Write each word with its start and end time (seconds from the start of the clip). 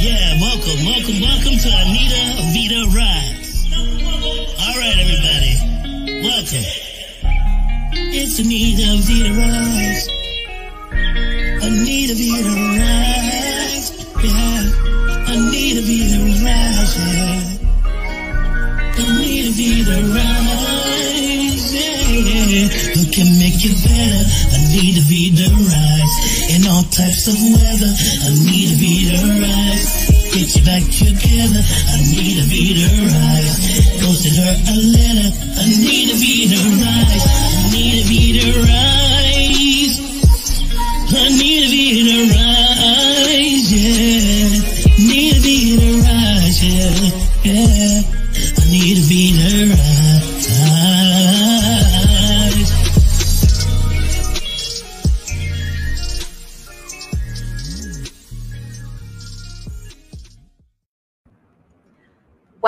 Yeah, 0.00 0.40
welcome, 0.40 0.80
welcome, 0.86 1.20
welcome 1.20 1.56
to 1.60 1.68
Anita 1.68 2.40
Vita 2.56 2.88
Rise. 2.96 3.68
All 4.56 4.76
right, 4.80 4.96
everybody, 4.96 5.60
welcome. 6.24 6.64
It's 8.16 8.38
Anita 8.38 8.96
Vita 9.04 9.30
Rise. 9.36 10.08
Anita 11.68 12.14
Vita 12.16 12.48
Rise. 12.80 13.92
Yeah, 14.24 15.36
Anita 15.36 15.82
Vita 15.84 16.18
Rise. 16.48 16.96
Yeah. 16.96 17.60
Anita 19.04 19.50
Vita 19.52 19.96
Rise. 20.16 21.74
Yeah, 21.76 22.72
who 22.96 23.04
can 23.12 23.28
make 23.38 23.60
it 23.60 23.76
better? 23.84 24.24
Anita 24.56 25.02
Vita 25.04 25.44
Rise. 25.52 26.39
In 26.50 26.66
all 26.66 26.82
types 26.82 27.28
of 27.28 27.38
weather, 27.38 27.92
Anita 28.26 28.74
Vita 28.74 29.22
Rise. 29.38 30.10
Get 30.34 30.50
you 30.50 30.62
back 30.66 30.82
together, 30.82 31.62
Anita 31.94 32.42
Vita 32.50 32.90
Rise. 33.06 33.54
Go 34.02 34.10
send 34.18 34.34
her 34.34 34.50
a 34.50 34.76
letter, 34.82 35.30
Anita 35.62 36.14
Vita 36.18 36.58
Rise. 36.82 37.22
Anita 37.70 38.02
Vita 38.10 38.46
Rise. 38.66 39.96
Anita 41.14 41.68
Vita 41.70 42.34
Rise, 42.34 42.39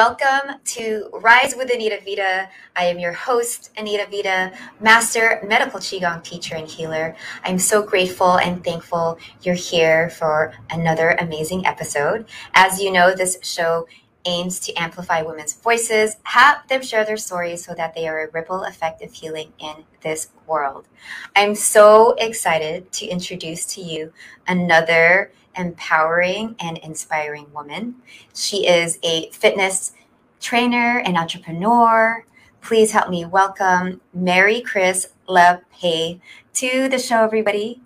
Welcome 0.05 0.58
to 0.64 1.08
Rise 1.12 1.55
with 1.56 1.72
Anita 1.72 2.00
Vita. 2.05 2.48
I 2.75 2.86
am 2.86 2.98
your 2.98 3.12
host, 3.12 3.70
Anita 3.77 4.05
Vita, 4.11 4.50
Master 4.81 5.41
Medical 5.47 5.78
Qigong 5.78 6.25
teacher 6.25 6.56
and 6.56 6.67
healer. 6.67 7.14
I'm 7.44 7.61
so 7.61 7.84
grateful 7.84 8.36
and 8.36 8.64
thankful 8.64 9.20
you're 9.42 9.55
here 9.55 10.11
for 10.11 10.55
another 10.70 11.11
amazing 11.20 11.67
episode. 11.67 12.27
As 12.53 12.81
you 12.81 12.91
know, 12.91 13.14
this 13.14 13.39
show 13.42 13.86
aims 14.25 14.59
to 14.61 14.75
amplify 14.75 15.22
women's 15.22 15.53
voices, 15.53 16.16
have 16.25 16.66
them 16.66 16.83
share 16.83 17.05
their 17.05 17.16
stories 17.16 17.64
so 17.64 17.72
that 17.72 17.94
they 17.94 18.09
are 18.09 18.27
a 18.27 18.31
ripple 18.33 18.64
effect 18.64 19.03
of 19.03 19.12
healing 19.12 19.53
in 19.61 19.84
this 20.00 20.31
world. 20.48 20.89
I'm 21.37 21.55
so 21.55 22.14
excited 22.19 22.91
to 22.94 23.06
introduce 23.06 23.64
to 23.75 23.81
you 23.81 24.12
another 24.48 25.31
empowering 25.56 26.56
and 26.61 26.78
inspiring 26.78 27.53
woman. 27.53 27.97
She 28.34 28.67
is 28.67 28.98
a 29.03 29.31
fitness 29.31 29.92
trainer 30.41 30.98
and 31.05 31.17
entrepreneur. 31.17 32.25
Please 32.61 32.92
help 32.92 33.11
me 33.11 33.25
welcome 33.25 34.00
Mary 34.12 34.61
Chris 34.61 35.09
LePay 35.28 36.20
to 36.55 36.89
the 36.89 36.98
show, 36.98 37.25
everybody. 37.25 37.81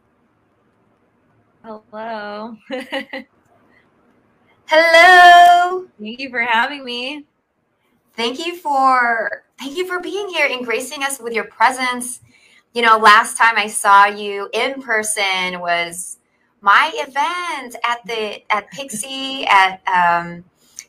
Hello. 1.62 2.56
Hello. 4.66 5.86
Thank 5.98 6.20
you 6.20 6.30
for 6.30 6.42
having 6.42 6.84
me. 6.84 7.24
Thank 8.14 8.44
you 8.44 8.56
for 8.56 9.44
thank 9.58 9.76
you 9.76 9.86
for 9.86 10.00
being 10.00 10.28
here 10.28 10.48
and 10.50 10.64
gracing 10.64 11.02
us 11.02 11.20
with 11.20 11.32
your 11.32 11.44
presence. 11.44 12.20
You 12.72 12.82
know, 12.82 12.98
last 12.98 13.36
time 13.36 13.54
I 13.56 13.68
saw 13.68 14.06
you 14.06 14.48
in 14.52 14.82
person 14.82 15.60
was 15.60 16.15
my 16.66 16.90
event 16.96 17.76
at 17.84 18.04
the 18.06 18.42
at 18.52 18.68
Pixie 18.72 19.46
at 19.46 19.80
um, 19.86 20.42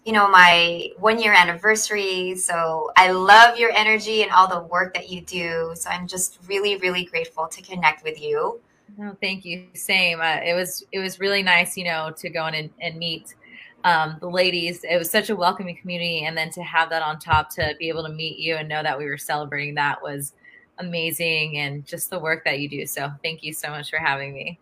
you 0.05 0.11
know 0.11 0.27
my 0.27 0.89
one 0.97 1.19
year 1.21 1.33
anniversary. 1.33 2.35
So 2.35 2.91
I 2.97 3.11
love 3.11 3.59
your 3.59 3.71
energy 3.71 4.23
and 4.23 4.31
all 4.31 4.47
the 4.47 4.61
work 4.61 4.95
that 4.95 5.09
you 5.09 5.21
do. 5.21 5.73
So 5.75 5.91
I'm 5.91 6.07
just 6.07 6.39
really 6.47 6.77
really 6.77 7.05
grateful 7.05 7.47
to 7.47 7.61
connect 7.61 8.03
with 8.03 8.19
you. 8.19 8.59
No, 8.97 9.15
thank 9.21 9.45
you. 9.45 9.67
Same. 9.75 10.19
Uh, 10.19 10.39
it 10.43 10.55
was 10.55 10.83
it 10.91 10.97
was 10.97 11.19
really 11.19 11.43
nice, 11.43 11.77
you 11.77 11.83
know, 11.83 12.11
to 12.17 12.29
go 12.29 12.47
in 12.47 12.55
and, 12.55 12.69
and 12.81 12.97
meet 12.97 13.35
um, 13.83 14.17
the 14.19 14.29
ladies. 14.29 14.83
It 14.83 14.97
was 14.97 15.11
such 15.11 15.29
a 15.29 15.35
welcoming 15.35 15.77
community, 15.77 16.25
and 16.25 16.35
then 16.35 16.49
to 16.51 16.63
have 16.63 16.89
that 16.89 17.03
on 17.03 17.19
top, 17.19 17.51
to 17.51 17.75
be 17.77 17.87
able 17.89 18.03
to 18.03 18.11
meet 18.11 18.39
you 18.39 18.55
and 18.55 18.67
know 18.67 18.81
that 18.81 18.97
we 18.97 19.05
were 19.05 19.19
celebrating 19.19 19.75
that 19.75 20.01
was 20.01 20.33
amazing, 20.79 21.59
and 21.59 21.85
just 21.85 22.09
the 22.09 22.17
work 22.17 22.43
that 22.45 22.59
you 22.59 22.67
do. 22.67 22.87
So 22.87 23.11
thank 23.23 23.43
you 23.43 23.53
so 23.53 23.69
much 23.69 23.91
for 23.91 23.97
having 23.97 24.33
me. 24.33 24.59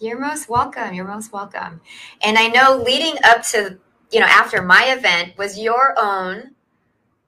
You're 0.00 0.18
most 0.20 0.48
welcome. 0.48 0.94
You're 0.94 1.06
most 1.06 1.32
welcome. 1.32 1.80
And 2.22 2.38
I 2.38 2.48
know 2.48 2.82
leading 2.84 3.16
up 3.24 3.42
to, 3.48 3.78
you 4.10 4.20
know, 4.20 4.26
after 4.26 4.62
my 4.62 4.94
event 4.96 5.36
was 5.36 5.58
your 5.58 5.94
own 5.98 6.54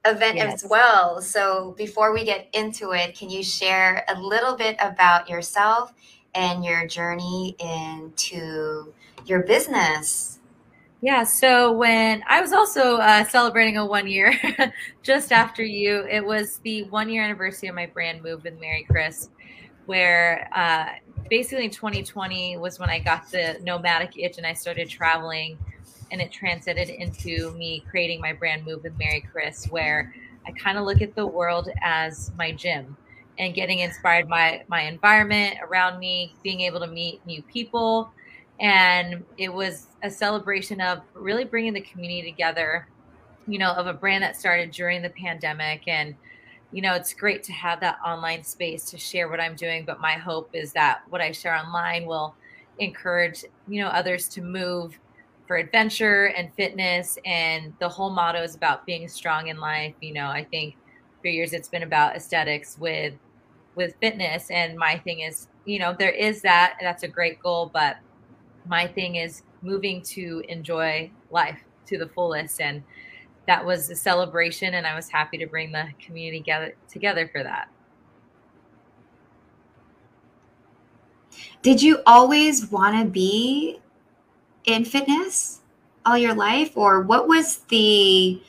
event 0.05 0.37
Yes. 0.37 0.63
as 0.63 0.69
well. 0.69 1.21
So 1.21 1.75
before 1.77 2.13
we 2.13 2.23
get 2.23 2.47
into 2.53 2.91
it, 2.91 3.17
can 3.17 3.29
you 3.29 3.43
share 3.43 4.05
a 4.07 4.19
little 4.19 4.55
bit 4.55 4.75
about 4.79 5.29
yourself 5.29 5.93
and 6.33 6.63
your 6.63 6.87
journey 6.87 7.55
into 7.59 8.93
your 9.25 9.43
business? 9.43 10.39
Yeah, 11.03 11.23
so 11.23 11.71
when 11.71 12.23
I 12.27 12.41
was 12.41 12.53
also 12.53 12.97
uh, 12.97 13.23
celebrating 13.25 13.77
a 13.77 13.85
one 13.85 14.07
year 14.07 14.35
just 15.03 15.31
after 15.31 15.63
you, 15.63 16.05
it 16.07 16.23
was 16.23 16.59
the 16.59 16.83
one 16.83 17.09
year 17.09 17.23
anniversary 17.23 17.69
of 17.69 17.75
my 17.75 17.87
brand 17.87 18.21
move 18.21 18.43
with 18.43 18.59
Maricris, 18.61 19.29
where 19.85 20.49
uh, 20.53 20.85
basically 21.29 21.69
2020 21.69 22.57
was 22.57 22.79
when 22.79 22.89
I 22.89 22.99
got 22.99 23.29
the 23.31 23.57
nomadic 23.63 24.17
itch 24.17 24.37
and 24.37 24.45
I 24.45 24.53
started 24.53 24.89
traveling, 24.89 25.57
and 26.11 26.21
it 26.21 26.31
transited 26.31 26.89
into 26.89 27.51
me 27.53 27.85
creating 27.89 28.19
my 28.19 28.33
brand 28.33 28.65
move 28.65 28.83
with 28.83 28.97
Maricris, 28.97 29.71
where 29.71 30.13
I 30.45 30.51
kind 30.51 30.77
of 30.77 30.85
look 30.85 31.01
at 31.01 31.15
the 31.15 31.25
world 31.25 31.69
as 31.81 32.31
my 32.37 32.51
gym 32.51 32.97
and 33.39 33.53
getting 33.53 33.79
inspired 33.79 34.27
by 34.27 34.63
my 34.67 34.81
environment 34.81 35.57
around 35.63 35.99
me, 35.99 36.35
being 36.43 36.61
able 36.61 36.79
to 36.81 36.87
meet 36.87 37.25
new 37.25 37.41
people. 37.43 38.11
And 38.59 39.23
it 39.37 39.51
was 39.51 39.87
a 40.03 40.09
celebration 40.09 40.81
of 40.81 41.01
really 41.13 41.45
bringing 41.45 41.73
the 41.73 41.81
community 41.81 42.29
together 42.29 42.87
you 43.47 43.57
know 43.57 43.71
of 43.71 43.87
a 43.87 43.93
brand 43.93 44.23
that 44.23 44.37
started 44.37 44.71
during 44.71 45.01
the 45.01 45.09
pandemic 45.09 45.87
and 45.87 46.15
you 46.71 46.81
know 46.81 46.93
it's 46.93 47.13
great 47.13 47.43
to 47.43 47.51
have 47.51 47.79
that 47.79 47.97
online 48.05 48.43
space 48.43 48.85
to 48.85 48.97
share 48.97 49.29
what 49.29 49.39
i'm 49.39 49.55
doing 49.55 49.83
but 49.85 49.99
my 49.99 50.13
hope 50.13 50.49
is 50.53 50.73
that 50.73 51.01
what 51.09 51.21
i 51.21 51.31
share 51.31 51.55
online 51.55 52.05
will 52.05 52.35
encourage 52.79 53.43
you 53.67 53.81
know 53.81 53.87
others 53.89 54.27
to 54.27 54.41
move 54.41 54.97
for 55.47 55.57
adventure 55.57 56.27
and 56.27 56.53
fitness 56.55 57.17
and 57.25 57.73
the 57.79 57.89
whole 57.89 58.09
motto 58.09 58.41
is 58.41 58.55
about 58.55 58.85
being 58.85 59.07
strong 59.07 59.47
in 59.47 59.59
life. 59.59 59.93
You 60.01 60.13
know 60.13 60.27
i 60.27 60.43
think 60.45 60.75
for 61.21 61.27
years 61.27 61.53
it's 61.53 61.69
been 61.69 61.83
about 61.83 62.15
aesthetics 62.15 62.77
with 62.79 63.13
with 63.75 63.95
fitness 64.01 64.49
and 64.49 64.77
my 64.77 64.97
thing 64.99 65.21
is 65.21 65.47
you 65.65 65.79
know 65.79 65.95
there 65.97 66.11
is 66.11 66.41
that 66.41 66.77
that's 66.81 67.03
a 67.03 67.07
great 67.07 67.39
goal 67.41 67.69
but 67.73 67.97
my 68.65 68.87
thing 68.87 69.15
is 69.15 69.43
moving 69.61 70.01
to 70.01 70.43
enjoy 70.49 71.11
life 71.29 71.59
to 71.87 71.97
the 71.97 72.07
fullest 72.09 72.61
and 72.61 72.83
that 73.47 73.65
was 73.65 73.89
a 73.89 73.95
celebration 73.95 74.75
and 74.75 74.85
i 74.85 74.95
was 74.95 75.09
happy 75.09 75.37
to 75.37 75.47
bring 75.47 75.71
the 75.71 75.87
community 75.99 76.43
together, 76.89 77.27
for 77.31 77.43
that 77.43 77.69
Did 81.61 81.81
you 81.81 81.99
always 82.07 82.71
want 82.71 82.97
to 82.97 83.05
be 83.05 83.79
in 84.65 84.85
fitness 84.85 85.61
all 86.05 86.17
your 86.17 86.33
life 86.33 86.75
or 86.75 87.01
what 87.01 87.27
was 87.27 87.59
the 87.69 88.41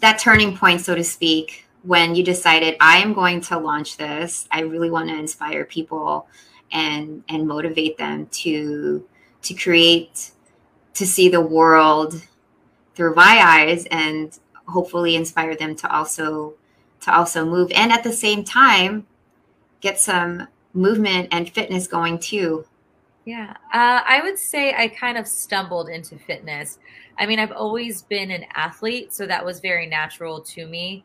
that 0.00 0.18
turning 0.18 0.56
point 0.56 0.80
so 0.80 0.94
to 0.94 1.04
speak 1.04 1.66
when 1.82 2.14
you 2.14 2.24
decided 2.24 2.76
I 2.80 2.98
am 2.98 3.12
going 3.12 3.40
to 3.42 3.58
launch 3.58 3.96
this. 3.96 4.46
I 4.50 4.60
really 4.60 4.90
want 4.90 5.08
to 5.08 5.18
inspire 5.18 5.64
people 5.64 6.26
and 6.72 7.22
and 7.28 7.46
motivate 7.46 7.98
them 7.98 8.26
to 8.26 9.06
to 9.42 9.54
create 9.54 10.32
to 10.94 11.06
see 11.06 11.28
the 11.28 11.40
world 11.40 12.26
through 12.94 13.14
my 13.14 13.40
eyes 13.42 13.86
and 13.90 14.38
hopefully 14.68 15.16
inspire 15.16 15.56
them 15.56 15.74
to 15.76 15.90
also 15.90 16.54
to 17.00 17.12
also 17.12 17.44
move 17.44 17.70
and 17.74 17.90
at 17.90 18.04
the 18.04 18.12
same 18.12 18.44
time 18.44 19.04
get 19.80 19.98
some 19.98 20.46
movement 20.72 21.28
and 21.32 21.50
fitness 21.50 21.86
going 21.86 22.18
too. 22.18 22.64
Yeah, 23.24 23.56
uh, 23.72 24.00
I 24.06 24.20
would 24.22 24.38
say 24.38 24.74
I 24.74 24.88
kind 24.88 25.16
of 25.16 25.28
stumbled 25.28 25.88
into 25.88 26.18
fitness. 26.18 26.78
I 27.18 27.26
mean, 27.26 27.38
I've 27.38 27.52
always 27.52 28.02
been 28.02 28.30
an 28.30 28.44
athlete, 28.54 29.12
so 29.12 29.26
that 29.26 29.44
was 29.44 29.60
very 29.60 29.86
natural 29.86 30.40
to 30.40 30.66
me. 30.66 31.04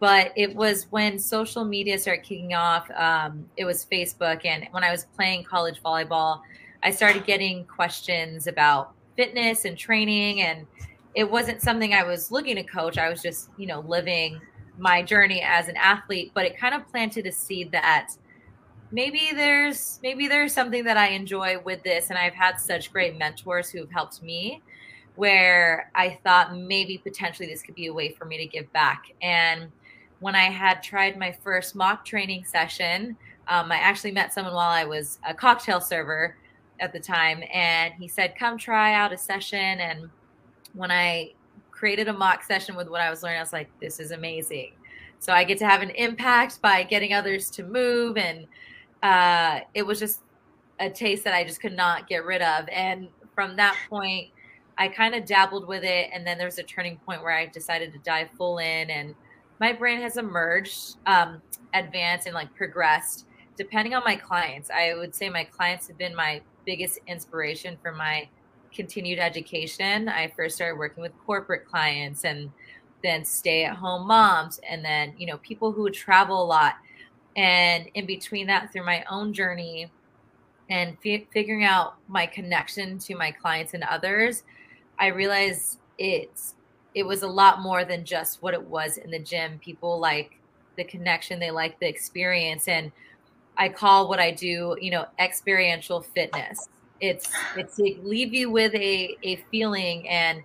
But 0.00 0.32
it 0.36 0.54
was 0.54 0.88
when 0.90 1.18
social 1.18 1.64
media 1.64 1.98
started 1.98 2.22
kicking 2.22 2.52
off, 2.52 2.90
um, 2.90 3.48
it 3.56 3.64
was 3.64 3.86
Facebook. 3.90 4.44
And 4.44 4.66
when 4.72 4.84
I 4.84 4.90
was 4.90 5.06
playing 5.16 5.44
college 5.44 5.80
volleyball, 5.82 6.42
I 6.82 6.90
started 6.90 7.24
getting 7.24 7.64
questions 7.64 8.46
about 8.46 8.92
fitness 9.16 9.64
and 9.64 9.78
training. 9.78 10.42
And 10.42 10.66
it 11.14 11.30
wasn't 11.30 11.62
something 11.62 11.94
I 11.94 12.02
was 12.02 12.30
looking 12.30 12.56
to 12.56 12.62
coach. 12.62 12.98
I 12.98 13.08
was 13.08 13.22
just, 13.22 13.50
you 13.56 13.66
know, 13.66 13.80
living 13.80 14.40
my 14.78 15.02
journey 15.02 15.42
as 15.42 15.68
an 15.68 15.76
athlete. 15.76 16.32
But 16.34 16.46
it 16.46 16.58
kind 16.58 16.74
of 16.74 16.88
planted 16.88 17.26
a 17.26 17.32
seed 17.32 17.70
that 17.72 18.10
maybe 18.90 19.30
there's 19.34 20.00
maybe 20.02 20.28
there's 20.28 20.52
something 20.52 20.84
that 20.84 20.96
I 20.96 21.08
enjoy 21.08 21.58
with 21.60 21.82
this 21.82 22.10
and 22.10 22.18
I've 22.18 22.34
had 22.34 22.60
such 22.60 22.92
great 22.92 23.18
mentors 23.18 23.70
who've 23.70 23.90
helped 23.90 24.22
me 24.22 24.62
where 25.16 25.90
I 25.94 26.18
thought 26.24 26.56
maybe 26.56 26.98
potentially 26.98 27.48
this 27.48 27.62
could 27.62 27.74
be 27.74 27.86
a 27.86 27.92
way 27.92 28.10
for 28.12 28.24
me 28.24 28.36
to 28.38 28.46
give 28.46 28.72
back. 28.72 29.12
And 29.22 29.70
when 30.20 30.34
I 30.34 30.44
had 30.44 30.82
tried 30.82 31.18
my 31.18 31.36
first 31.42 31.76
mock 31.76 32.04
training 32.04 32.44
session, 32.44 33.16
um, 33.46 33.70
I 33.70 33.76
actually 33.76 34.12
met 34.12 34.32
someone 34.32 34.54
while 34.54 34.70
I 34.70 34.84
was 34.84 35.18
a 35.28 35.34
cocktail 35.34 35.80
server 35.80 36.36
at 36.80 36.92
the 36.92 36.98
time, 36.98 37.44
and 37.52 37.94
he 37.94 38.08
said, 38.08 38.34
"Come 38.36 38.58
try 38.58 38.94
out 38.94 39.12
a 39.12 39.18
session." 39.18 39.80
And 39.80 40.10
when 40.74 40.90
I 40.90 41.32
created 41.70 42.08
a 42.08 42.12
mock 42.12 42.44
session 42.44 42.76
with 42.76 42.88
what 42.88 43.00
I 43.00 43.10
was 43.10 43.22
learning, 43.22 43.38
I 43.38 43.42
was 43.42 43.52
like, 43.52 43.68
"This 43.80 44.00
is 44.00 44.10
amazing." 44.10 44.72
So 45.18 45.32
I 45.32 45.44
get 45.44 45.58
to 45.58 45.66
have 45.66 45.82
an 45.82 45.90
impact 45.90 46.60
by 46.60 46.82
getting 46.82 47.12
others 47.14 47.50
to 47.52 47.62
move, 47.62 48.16
and 48.16 48.46
uh, 49.02 49.60
it 49.74 49.82
was 49.82 49.98
just 49.98 50.20
a 50.80 50.90
taste 50.90 51.24
that 51.24 51.34
I 51.34 51.44
just 51.44 51.60
could 51.60 51.76
not 51.76 52.08
get 52.08 52.24
rid 52.24 52.42
of. 52.42 52.68
And 52.68 53.08
from 53.34 53.56
that 53.56 53.76
point, 53.88 54.30
I 54.76 54.88
kind 54.88 55.14
of 55.14 55.24
dabbled 55.24 55.66
with 55.66 55.84
it, 55.84 56.10
and 56.12 56.26
then 56.26 56.38
there's 56.38 56.58
a 56.58 56.62
turning 56.62 56.98
point 56.98 57.22
where 57.22 57.36
I 57.36 57.46
decided 57.46 57.92
to 57.92 57.98
dive 57.98 58.28
full 58.36 58.58
in, 58.58 58.90
and 58.90 59.14
my 59.60 59.72
brand 59.72 60.02
has 60.02 60.16
emerged, 60.16 60.96
um, 61.06 61.40
advanced, 61.72 62.26
and 62.26 62.34
like 62.34 62.54
progressed 62.54 63.26
depending 63.56 63.94
on 63.94 64.02
my 64.04 64.16
clients. 64.16 64.70
I 64.70 64.94
would 64.94 65.14
say 65.14 65.28
my 65.28 65.44
clients 65.44 65.86
have 65.88 65.98
been 65.98 66.14
my 66.14 66.40
biggest 66.64 66.98
inspiration 67.06 67.76
for 67.82 67.92
my 67.92 68.28
continued 68.74 69.18
education. 69.18 70.08
I 70.08 70.32
first 70.36 70.56
started 70.56 70.78
working 70.78 71.02
with 71.02 71.12
corporate 71.24 71.66
clients 71.66 72.24
and 72.24 72.50
then 73.02 73.24
stay 73.24 73.64
at 73.64 73.76
home 73.76 74.06
moms 74.06 74.60
and 74.68 74.84
then, 74.84 75.14
you 75.16 75.26
know, 75.26 75.38
people 75.38 75.72
who 75.72 75.82
would 75.82 75.94
travel 75.94 76.42
a 76.42 76.44
lot. 76.44 76.74
And 77.36 77.88
in 77.94 78.06
between 78.06 78.46
that, 78.48 78.72
through 78.72 78.86
my 78.86 79.04
own 79.10 79.32
journey 79.32 79.90
and 80.70 80.96
figuring 81.00 81.64
out 81.64 81.96
my 82.08 82.26
connection 82.26 82.98
to 83.00 83.14
my 83.14 83.30
clients 83.30 83.74
and 83.74 83.84
others, 83.84 84.44
I 84.98 85.08
realized 85.08 85.78
it's 85.98 86.54
it 86.94 87.04
was 87.04 87.22
a 87.22 87.28
lot 87.28 87.60
more 87.60 87.84
than 87.84 88.04
just 88.04 88.40
what 88.40 88.54
it 88.54 88.62
was 88.62 88.98
in 88.98 89.10
the 89.10 89.18
gym. 89.18 89.58
People 89.58 89.98
like 89.98 90.38
the 90.76 90.84
connection, 90.84 91.40
they 91.40 91.50
like 91.50 91.78
the 91.80 91.88
experience 91.88 92.68
and 92.68 92.92
I 93.56 93.68
call 93.68 94.08
what 94.08 94.18
I 94.20 94.30
do, 94.30 94.76
you 94.80 94.90
know, 94.90 95.06
experiential 95.18 96.00
fitness. 96.00 96.68
It's 97.04 97.30
it's 97.56 97.76
to 97.76 97.96
leave 98.02 98.34
you 98.34 98.50
with 98.50 98.74
a 98.74 99.16
a 99.22 99.36
feeling 99.50 100.08
and 100.08 100.42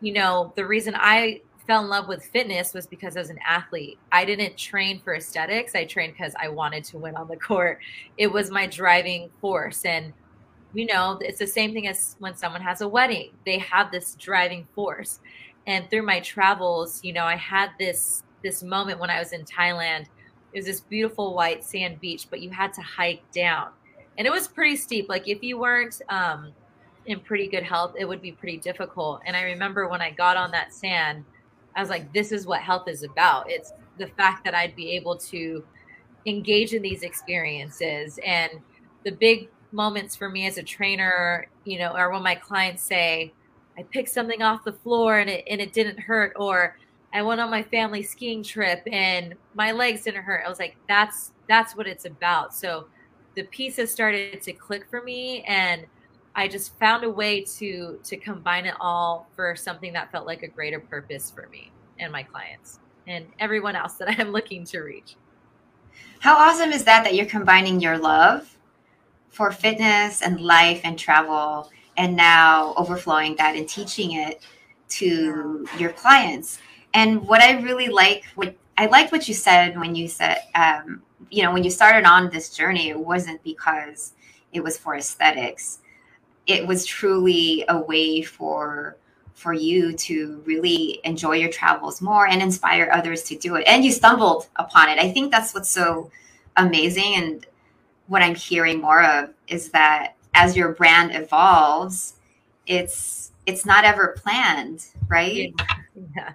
you 0.00 0.12
know, 0.12 0.52
the 0.56 0.66
reason 0.66 0.94
I 0.94 1.40
fell 1.66 1.82
in 1.82 1.88
love 1.88 2.06
with 2.06 2.24
fitness 2.24 2.74
was 2.74 2.86
because 2.86 3.16
I 3.16 3.20
was 3.20 3.30
an 3.30 3.38
athlete. 3.46 3.98
I 4.12 4.24
didn't 4.24 4.56
train 4.56 5.00
for 5.00 5.14
aesthetics. 5.14 5.74
I 5.74 5.84
trained 5.84 6.12
because 6.12 6.34
I 6.38 6.48
wanted 6.48 6.84
to 6.84 6.98
win 6.98 7.16
on 7.16 7.28
the 7.28 7.36
court. 7.36 7.80
It 8.18 8.28
was 8.28 8.50
my 8.50 8.66
driving 8.66 9.30
force 9.40 9.84
and 9.84 10.12
you 10.74 10.84
know, 10.84 11.18
it's 11.22 11.38
the 11.38 11.46
same 11.46 11.72
thing 11.72 11.86
as 11.86 12.16
when 12.18 12.36
someone 12.36 12.60
has 12.60 12.82
a 12.82 12.88
wedding. 12.88 13.30
They 13.46 13.58
have 13.58 13.90
this 13.90 14.14
driving 14.16 14.68
force. 14.74 15.20
And 15.66 15.88
through 15.88 16.02
my 16.02 16.20
travels, 16.20 17.02
you 17.02 17.14
know, 17.14 17.24
I 17.24 17.36
had 17.36 17.70
this 17.78 18.22
this 18.42 18.62
moment 18.62 19.00
when 19.00 19.10
I 19.10 19.18
was 19.18 19.32
in 19.32 19.44
Thailand 19.44 20.06
it 20.56 20.60
was 20.60 20.66
this 20.66 20.80
beautiful 20.80 21.34
white 21.34 21.62
sand 21.62 22.00
beach, 22.00 22.28
but 22.30 22.40
you 22.40 22.48
had 22.48 22.72
to 22.72 22.80
hike 22.80 23.30
down. 23.30 23.68
And 24.18 24.26
it 24.26 24.30
was 24.30 24.48
pretty 24.48 24.76
steep. 24.76 25.08
Like 25.08 25.28
if 25.28 25.42
you 25.42 25.58
weren't 25.58 26.00
um, 26.08 26.52
in 27.06 27.20
pretty 27.20 27.46
good 27.46 27.62
health, 27.62 27.94
it 27.98 28.04
would 28.04 28.22
be 28.22 28.32
pretty 28.32 28.58
difficult. 28.58 29.20
And 29.26 29.36
I 29.36 29.42
remember 29.42 29.88
when 29.88 30.00
I 30.00 30.10
got 30.10 30.36
on 30.36 30.50
that 30.52 30.72
sand, 30.72 31.24
I 31.74 31.80
was 31.80 31.90
like, 31.90 32.12
this 32.12 32.32
is 32.32 32.46
what 32.46 32.60
health 32.60 32.88
is 32.88 33.02
about. 33.02 33.50
It's 33.50 33.72
the 33.98 34.06
fact 34.06 34.44
that 34.44 34.54
I'd 34.54 34.74
be 34.74 34.92
able 34.92 35.16
to 35.16 35.64
engage 36.24 36.72
in 36.72 36.82
these 36.82 37.02
experiences. 37.02 38.18
And 38.24 38.50
the 39.04 39.12
big 39.12 39.48
moments 39.72 40.16
for 40.16 40.28
me 40.28 40.46
as 40.46 40.58
a 40.58 40.62
trainer, 40.62 41.48
you 41.64 41.78
know, 41.78 41.90
are 41.90 42.10
when 42.10 42.22
my 42.22 42.34
clients 42.34 42.82
say, 42.82 43.32
I 43.78 43.82
picked 43.82 44.08
something 44.08 44.42
off 44.42 44.64
the 44.64 44.72
floor 44.72 45.18
and 45.18 45.28
it, 45.28 45.44
and 45.48 45.60
it 45.60 45.72
didn't 45.72 46.00
hurt, 46.00 46.32
or 46.36 46.78
I 47.12 47.22
went 47.22 47.40
on 47.40 47.50
my 47.50 47.62
family 47.62 48.02
skiing 48.02 48.42
trip 48.42 48.82
and 48.90 49.34
my 49.54 49.72
legs 49.72 50.02
didn't 50.02 50.22
hurt. 50.22 50.42
I 50.44 50.48
was 50.48 50.58
like, 50.58 50.76
that's 50.88 51.32
that's 51.48 51.76
what 51.76 51.86
it's 51.86 52.06
about. 52.06 52.54
So 52.54 52.88
the 53.36 53.44
pieces 53.44 53.92
started 53.92 54.42
to 54.42 54.52
click 54.52 54.88
for 54.90 55.02
me 55.02 55.44
and 55.46 55.86
I 56.34 56.48
just 56.48 56.78
found 56.78 57.04
a 57.04 57.10
way 57.10 57.42
to 57.58 58.00
to 58.02 58.16
combine 58.16 58.66
it 58.66 58.74
all 58.80 59.28
for 59.36 59.54
something 59.54 59.92
that 59.92 60.10
felt 60.10 60.26
like 60.26 60.42
a 60.42 60.48
greater 60.48 60.80
purpose 60.80 61.30
for 61.30 61.48
me 61.48 61.70
and 61.98 62.10
my 62.10 62.22
clients 62.22 62.80
and 63.06 63.26
everyone 63.38 63.76
else 63.76 63.94
that 63.94 64.08
I'm 64.18 64.32
looking 64.32 64.64
to 64.66 64.80
reach. 64.80 65.16
How 66.18 66.36
awesome 66.36 66.72
is 66.72 66.84
that 66.84 67.04
that 67.04 67.14
you're 67.14 67.26
combining 67.26 67.80
your 67.80 67.98
love 67.98 68.56
for 69.28 69.52
fitness 69.52 70.22
and 70.22 70.40
life 70.40 70.80
and 70.82 70.98
travel 70.98 71.70
and 71.96 72.16
now 72.16 72.74
overflowing 72.76 73.36
that 73.36 73.54
and 73.54 73.68
teaching 73.68 74.12
it 74.12 74.42
to 74.88 75.66
your 75.78 75.90
clients 75.90 76.58
and 76.96 77.26
what 77.28 77.42
I 77.42 77.60
really 77.60 77.88
like, 77.88 78.24
what 78.36 78.56
I 78.78 78.86
liked 78.86 79.12
what 79.12 79.28
you 79.28 79.34
said 79.34 79.78
when 79.78 79.94
you 79.94 80.08
said, 80.08 80.38
um, 80.54 81.02
you 81.30 81.42
know, 81.42 81.52
when 81.52 81.64
you 81.64 81.70
started 81.70 82.04
on 82.04 82.30
this 82.30 82.54
journey, 82.54 82.88
it 82.88 82.98
wasn't 82.98 83.42
because 83.42 84.12
it 84.52 84.62
was 84.62 84.76
for 84.78 84.96
aesthetics. 84.96 85.78
It 86.46 86.66
was 86.66 86.86
truly 86.86 87.64
a 87.68 87.78
way 87.78 88.22
for 88.22 88.96
for 89.34 89.52
you 89.52 89.92
to 89.92 90.42
really 90.46 90.98
enjoy 91.04 91.32
your 91.32 91.50
travels 91.50 92.00
more 92.00 92.26
and 92.26 92.40
inspire 92.40 92.90
others 92.90 93.22
to 93.22 93.36
do 93.36 93.56
it. 93.56 93.64
And 93.66 93.84
you 93.84 93.92
stumbled 93.92 94.48
upon 94.56 94.88
it. 94.88 94.98
I 94.98 95.12
think 95.12 95.30
that's 95.30 95.52
what's 95.52 95.68
so 95.68 96.10
amazing. 96.56 97.16
And 97.16 97.46
what 98.06 98.22
I'm 98.22 98.34
hearing 98.34 98.80
more 98.80 99.02
of 99.04 99.34
is 99.46 99.68
that 99.70 100.14
as 100.32 100.56
your 100.56 100.72
brand 100.72 101.14
evolves, 101.14 102.14
it's 102.66 103.32
it's 103.44 103.66
not 103.66 103.84
ever 103.84 104.16
planned, 104.22 104.86
right? 105.08 105.54
Yeah. 105.54 105.76
yeah. 106.16 106.32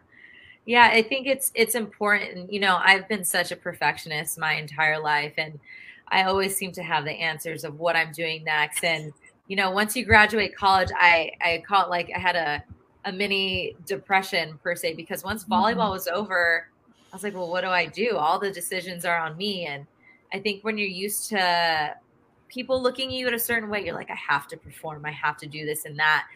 Yeah, 0.65 0.89
I 0.91 1.01
think 1.01 1.27
it's 1.27 1.51
it's 1.55 1.75
important. 1.75 2.51
You 2.51 2.59
know, 2.59 2.79
I've 2.83 3.07
been 3.07 3.25
such 3.25 3.51
a 3.51 3.55
perfectionist 3.55 4.37
my 4.37 4.53
entire 4.53 4.99
life 4.99 5.33
and 5.37 5.59
I 6.07 6.23
always 6.23 6.55
seem 6.55 6.71
to 6.73 6.83
have 6.83 7.05
the 7.05 7.11
answers 7.11 7.63
of 7.63 7.79
what 7.79 7.95
I'm 7.95 8.11
doing 8.11 8.43
next 8.43 8.83
and 8.83 9.13
you 9.47 9.57
know, 9.57 9.71
once 9.71 9.97
you 9.97 10.05
graduate 10.05 10.55
college, 10.55 10.89
I 10.95 11.31
I 11.41 11.63
call 11.67 11.85
it 11.85 11.89
like 11.89 12.11
I 12.15 12.19
had 12.19 12.35
a 12.35 12.63
a 13.05 13.11
mini 13.11 13.75
depression 13.87 14.59
per 14.61 14.75
se 14.75 14.93
because 14.93 15.23
once 15.23 15.43
volleyball 15.45 15.75
mm-hmm. 15.75 15.91
was 15.91 16.07
over, 16.07 16.67
I 17.11 17.15
was 17.15 17.23
like, 17.23 17.33
well, 17.33 17.49
what 17.49 17.61
do 17.61 17.67
I 17.67 17.87
do? 17.87 18.15
All 18.17 18.39
the 18.39 18.51
decisions 18.51 19.03
are 19.05 19.17
on 19.17 19.35
me 19.37 19.65
and 19.65 19.87
I 20.33 20.39
think 20.39 20.63
when 20.63 20.77
you're 20.77 20.87
used 20.87 21.29
to 21.29 21.95
people 22.47 22.81
looking 22.81 23.09
at 23.09 23.15
you 23.15 23.27
at 23.27 23.33
a 23.33 23.39
certain 23.39 23.69
way, 23.69 23.83
you're 23.83 23.95
like, 23.95 24.11
I 24.11 24.15
have 24.15 24.47
to 24.49 24.57
perform, 24.57 25.05
I 25.05 25.11
have 25.11 25.37
to 25.37 25.47
do 25.47 25.65
this 25.65 25.85
and 25.85 25.97
that. 25.97 26.27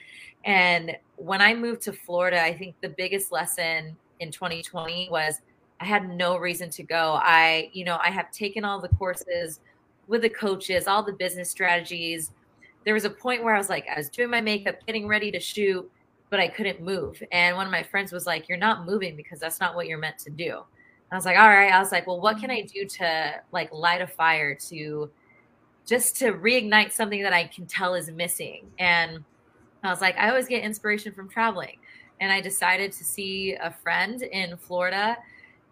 And 0.43 0.97
when 1.15 1.41
I 1.41 1.53
moved 1.53 1.81
to 1.83 1.93
Florida, 1.93 2.41
I 2.41 2.55
think 2.57 2.75
the 2.81 2.89
biggest 2.89 3.31
lesson 3.31 3.95
in 4.25 4.31
2020 4.31 5.09
was 5.09 5.41
I 5.79 5.85
had 5.85 6.09
no 6.09 6.37
reason 6.37 6.69
to 6.71 6.83
go. 6.83 7.19
I, 7.21 7.69
you 7.73 7.85
know, 7.85 7.97
I 8.01 8.09
have 8.09 8.31
taken 8.31 8.65
all 8.65 8.79
the 8.79 8.89
courses 8.89 9.59
with 10.07 10.21
the 10.21 10.29
coaches, 10.29 10.87
all 10.87 11.03
the 11.03 11.13
business 11.13 11.49
strategies. 11.49 12.31
There 12.85 12.93
was 12.93 13.05
a 13.05 13.09
point 13.09 13.43
where 13.43 13.53
I 13.53 13.57
was 13.57 13.69
like, 13.69 13.85
I 13.93 13.97
was 13.97 14.09
doing 14.09 14.29
my 14.29 14.41
makeup, 14.41 14.85
getting 14.85 15.07
ready 15.07 15.31
to 15.31 15.39
shoot, 15.39 15.89
but 16.29 16.39
I 16.39 16.47
couldn't 16.47 16.81
move. 16.81 17.21
And 17.31 17.55
one 17.55 17.65
of 17.65 17.71
my 17.71 17.83
friends 17.83 18.11
was 18.11 18.25
like, 18.25 18.47
You're 18.47 18.57
not 18.57 18.85
moving 18.85 19.15
because 19.15 19.39
that's 19.39 19.59
not 19.59 19.75
what 19.75 19.87
you're 19.87 19.97
meant 19.97 20.19
to 20.19 20.29
do. 20.29 20.61
I 21.11 21.15
was 21.15 21.25
like, 21.25 21.37
All 21.37 21.49
right. 21.49 21.71
I 21.71 21.79
was 21.79 21.91
like, 21.91 22.07
Well, 22.07 22.21
what 22.21 22.39
can 22.39 22.51
I 22.51 22.61
do 22.61 22.85
to 22.85 23.41
like 23.51 23.71
light 23.73 24.01
a 24.01 24.07
fire 24.07 24.55
to 24.69 25.09
just 25.85 26.17
to 26.17 26.33
reignite 26.33 26.91
something 26.91 27.21
that 27.21 27.33
I 27.33 27.45
can 27.45 27.65
tell 27.65 27.95
is 27.95 28.09
missing? 28.09 28.67
And 28.79 29.23
I 29.83 29.89
was 29.89 30.01
like, 30.01 30.17
I 30.17 30.29
always 30.29 30.47
get 30.47 30.63
inspiration 30.63 31.13
from 31.13 31.29
traveling 31.29 31.77
and 32.25 32.33
I 32.33 32.41
decided 32.41 32.91
to 32.93 33.03
see 33.03 33.53
a 33.53 33.69
friend 33.69 34.23
in 34.23 34.57
Florida 34.57 35.15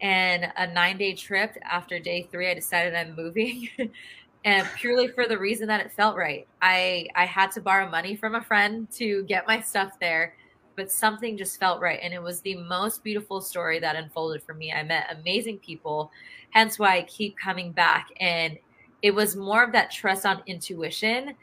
and 0.02 0.54
a 0.56 0.72
nine 0.72 1.00
day 1.00 1.14
trip. 1.14 1.58
After 1.64 1.98
day 1.98 2.28
three, 2.32 2.48
I 2.48 2.54
decided 2.54 2.94
I'm 2.94 3.16
moving. 3.16 3.70
and 4.46 4.68
purely 4.76 5.08
for 5.08 5.26
the 5.26 5.36
reason 5.36 5.68
that 5.68 5.84
it 5.84 5.92
felt 5.92 6.16
right. 6.16 6.48
I 6.62 7.08
I 7.16 7.26
had 7.26 7.52
to 7.54 7.62
borrow 7.62 7.90
money 7.90 8.16
from 8.16 8.36
a 8.36 8.42
friend 8.44 8.88
to 8.92 9.24
get 9.24 9.48
my 9.48 9.62
stuff 9.62 9.94
there, 10.00 10.36
but 10.76 10.92
something 10.92 11.38
just 11.38 11.60
felt 11.60 11.82
right 11.82 12.00
and 12.04 12.14
it 12.14 12.22
was 12.22 12.42
the 12.42 12.56
most 12.56 13.04
beautiful 13.04 13.42
story 13.42 13.80
that 13.80 13.96
unfolded 13.96 14.44
for 14.44 14.54
me. 14.54 14.72
I 14.72 14.84
met 14.84 15.18
amazing 15.20 15.58
people, 15.58 16.12
hence 16.52 16.78
why 16.78 16.98
I 16.98 17.02
keep 17.04 17.36
coming 17.36 17.72
back 17.72 18.10
and 18.20 18.60
it 19.02 19.16
was 19.16 19.36
more 19.36 19.64
of 19.64 19.72
that 19.72 19.90
trust 19.90 20.24
on 20.24 20.44
intuition 20.46 21.34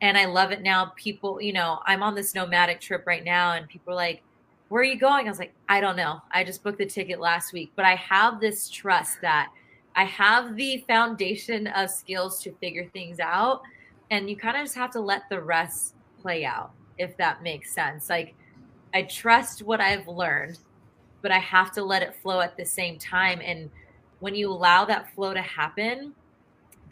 and 0.00 0.16
I 0.16 0.26
love 0.26 0.52
it 0.52 0.62
now 0.62 0.92
people, 0.94 1.42
you 1.42 1.52
know, 1.52 1.80
I'm 1.86 2.04
on 2.04 2.14
this 2.14 2.36
nomadic 2.36 2.80
trip 2.80 3.02
right 3.04 3.24
now 3.24 3.54
and 3.54 3.68
people 3.68 3.94
are 3.94 3.96
like 3.96 4.22
where 4.70 4.82
are 4.82 4.84
you 4.84 4.98
going? 4.98 5.26
I 5.26 5.30
was 5.30 5.40
like, 5.40 5.52
I 5.68 5.80
don't 5.80 5.96
know. 5.96 6.22
I 6.30 6.44
just 6.44 6.62
booked 6.62 6.78
the 6.78 6.86
ticket 6.86 7.18
last 7.18 7.52
week, 7.52 7.72
but 7.74 7.84
I 7.84 7.96
have 7.96 8.40
this 8.40 8.70
trust 8.70 9.20
that 9.20 9.50
I 9.96 10.04
have 10.04 10.54
the 10.54 10.84
foundation 10.86 11.66
of 11.66 11.90
skills 11.90 12.40
to 12.42 12.52
figure 12.52 12.88
things 12.92 13.18
out. 13.18 13.62
And 14.12 14.30
you 14.30 14.36
kind 14.36 14.56
of 14.56 14.62
just 14.62 14.76
have 14.76 14.92
to 14.92 15.00
let 15.00 15.28
the 15.28 15.40
rest 15.40 15.96
play 16.22 16.44
out, 16.44 16.70
if 16.98 17.16
that 17.16 17.42
makes 17.42 17.72
sense. 17.72 18.08
Like, 18.08 18.34
I 18.94 19.02
trust 19.02 19.64
what 19.64 19.80
I've 19.80 20.06
learned, 20.06 20.60
but 21.20 21.32
I 21.32 21.40
have 21.40 21.72
to 21.72 21.82
let 21.82 22.02
it 22.02 22.14
flow 22.14 22.40
at 22.40 22.56
the 22.56 22.64
same 22.64 22.96
time. 22.96 23.40
And 23.44 23.70
when 24.20 24.36
you 24.36 24.52
allow 24.52 24.84
that 24.84 25.12
flow 25.16 25.34
to 25.34 25.42
happen, 25.42 26.14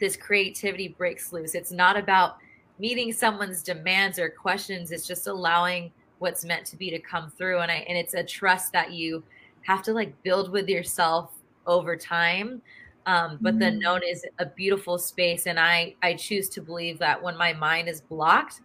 this 0.01 0.17
creativity 0.17 0.89
breaks 0.89 1.31
loose. 1.31 1.55
It's 1.55 1.71
not 1.71 1.95
about 1.95 2.39
meeting 2.77 3.13
someone's 3.13 3.63
demands 3.63 4.19
or 4.19 4.29
questions, 4.29 4.91
it's 4.91 5.07
just 5.07 5.27
allowing 5.27 5.93
what's 6.19 6.45
meant 6.45 6.65
to 6.67 6.77
be 6.77 6.89
to 6.91 6.99
come 6.99 7.31
through. 7.31 7.59
And 7.59 7.71
i 7.71 7.85
and 7.87 7.97
it's 7.97 8.13
a 8.13 8.23
trust 8.23 8.71
that 8.73 8.91
you 8.91 9.23
have 9.63 9.81
to 9.83 9.93
like 9.93 10.21
build 10.23 10.51
with 10.51 10.67
yourself 10.67 11.31
over 11.65 11.95
time. 11.95 12.61
Um, 13.05 13.39
but 13.41 13.51
mm-hmm. 13.55 13.59
the 13.59 13.71
known 13.71 14.01
is 14.07 14.25
a 14.39 14.45
beautiful 14.45 14.97
space 14.97 15.47
and 15.47 15.59
i 15.59 15.95
i 16.03 16.13
choose 16.13 16.49
to 16.49 16.61
believe 16.61 16.99
that 16.99 17.21
when 17.21 17.35
my 17.37 17.53
mind 17.53 17.87
is 17.87 18.01
blocked 18.01 18.61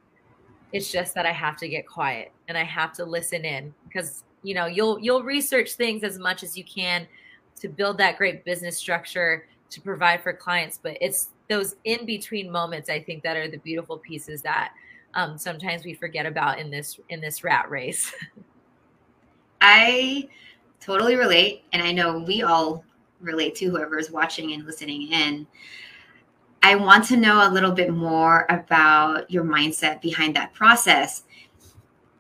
it's 0.73 0.91
just 0.91 1.15
that 1.15 1.25
i 1.25 1.31
have 1.31 1.57
to 1.59 1.69
get 1.69 1.87
quiet 1.87 2.33
and 2.49 2.59
i 2.59 2.65
have 2.65 2.93
to 2.95 3.05
listen 3.05 3.45
in. 3.45 3.73
Because 3.87 4.25
you 4.43 4.55
know 4.55 4.67
you'll 4.67 4.99
you'll 4.99 5.23
research 5.23 5.75
things 5.75 6.03
as 6.03 6.19
much 6.19 6.43
as 6.43 6.59
you 6.59 6.65
can 6.65 7.07
to 7.61 7.69
build 7.69 7.97
that 7.99 8.19
great 8.19 8.45
business 8.45 8.77
structure 8.77 9.47
to 9.71 9.81
provide 9.81 10.23
for 10.23 10.33
clients. 10.33 10.79
But 10.83 10.99
it's 11.01 11.31
those 11.49 11.77
in 11.85 12.07
between 12.07 12.51
moments 12.51 12.89
i 12.89 13.01
think 13.01 13.23
that 13.23 13.37
are 13.37 13.49
the 13.49 13.59
beautiful 13.59 13.99
pieces 13.99 14.43
that 14.43 14.73
um, 15.15 15.39
sometimes 15.39 15.85
we 15.85 15.95
forget 15.95 16.27
about 16.27 16.59
in 16.59 16.71
this 16.71 16.99
in 17.09 17.21
this 17.21 17.45
rat 17.45 17.71
race. 17.71 18.13
I 19.61 20.29
totally 20.81 21.17
relate 21.17 21.65
and 21.73 21.83
i 21.83 21.91
know 21.91 22.19
we 22.19 22.43
all 22.43 22.85
relate 23.21 23.55
to 23.55 23.71
whoever 23.71 23.99
is 23.99 24.11
watching 24.11 24.53
and 24.53 24.67
listening 24.67 25.11
in. 25.11 25.47
I 26.63 26.75
want 26.75 27.05
to 27.07 27.17
know 27.17 27.49
a 27.49 27.51
little 27.51 27.73
bit 27.73 27.91
more 27.91 28.45
about 28.51 29.31
your 29.31 29.45
mindset 29.45 30.03
behind 30.03 30.37
that 30.37 30.53
process 30.53 31.23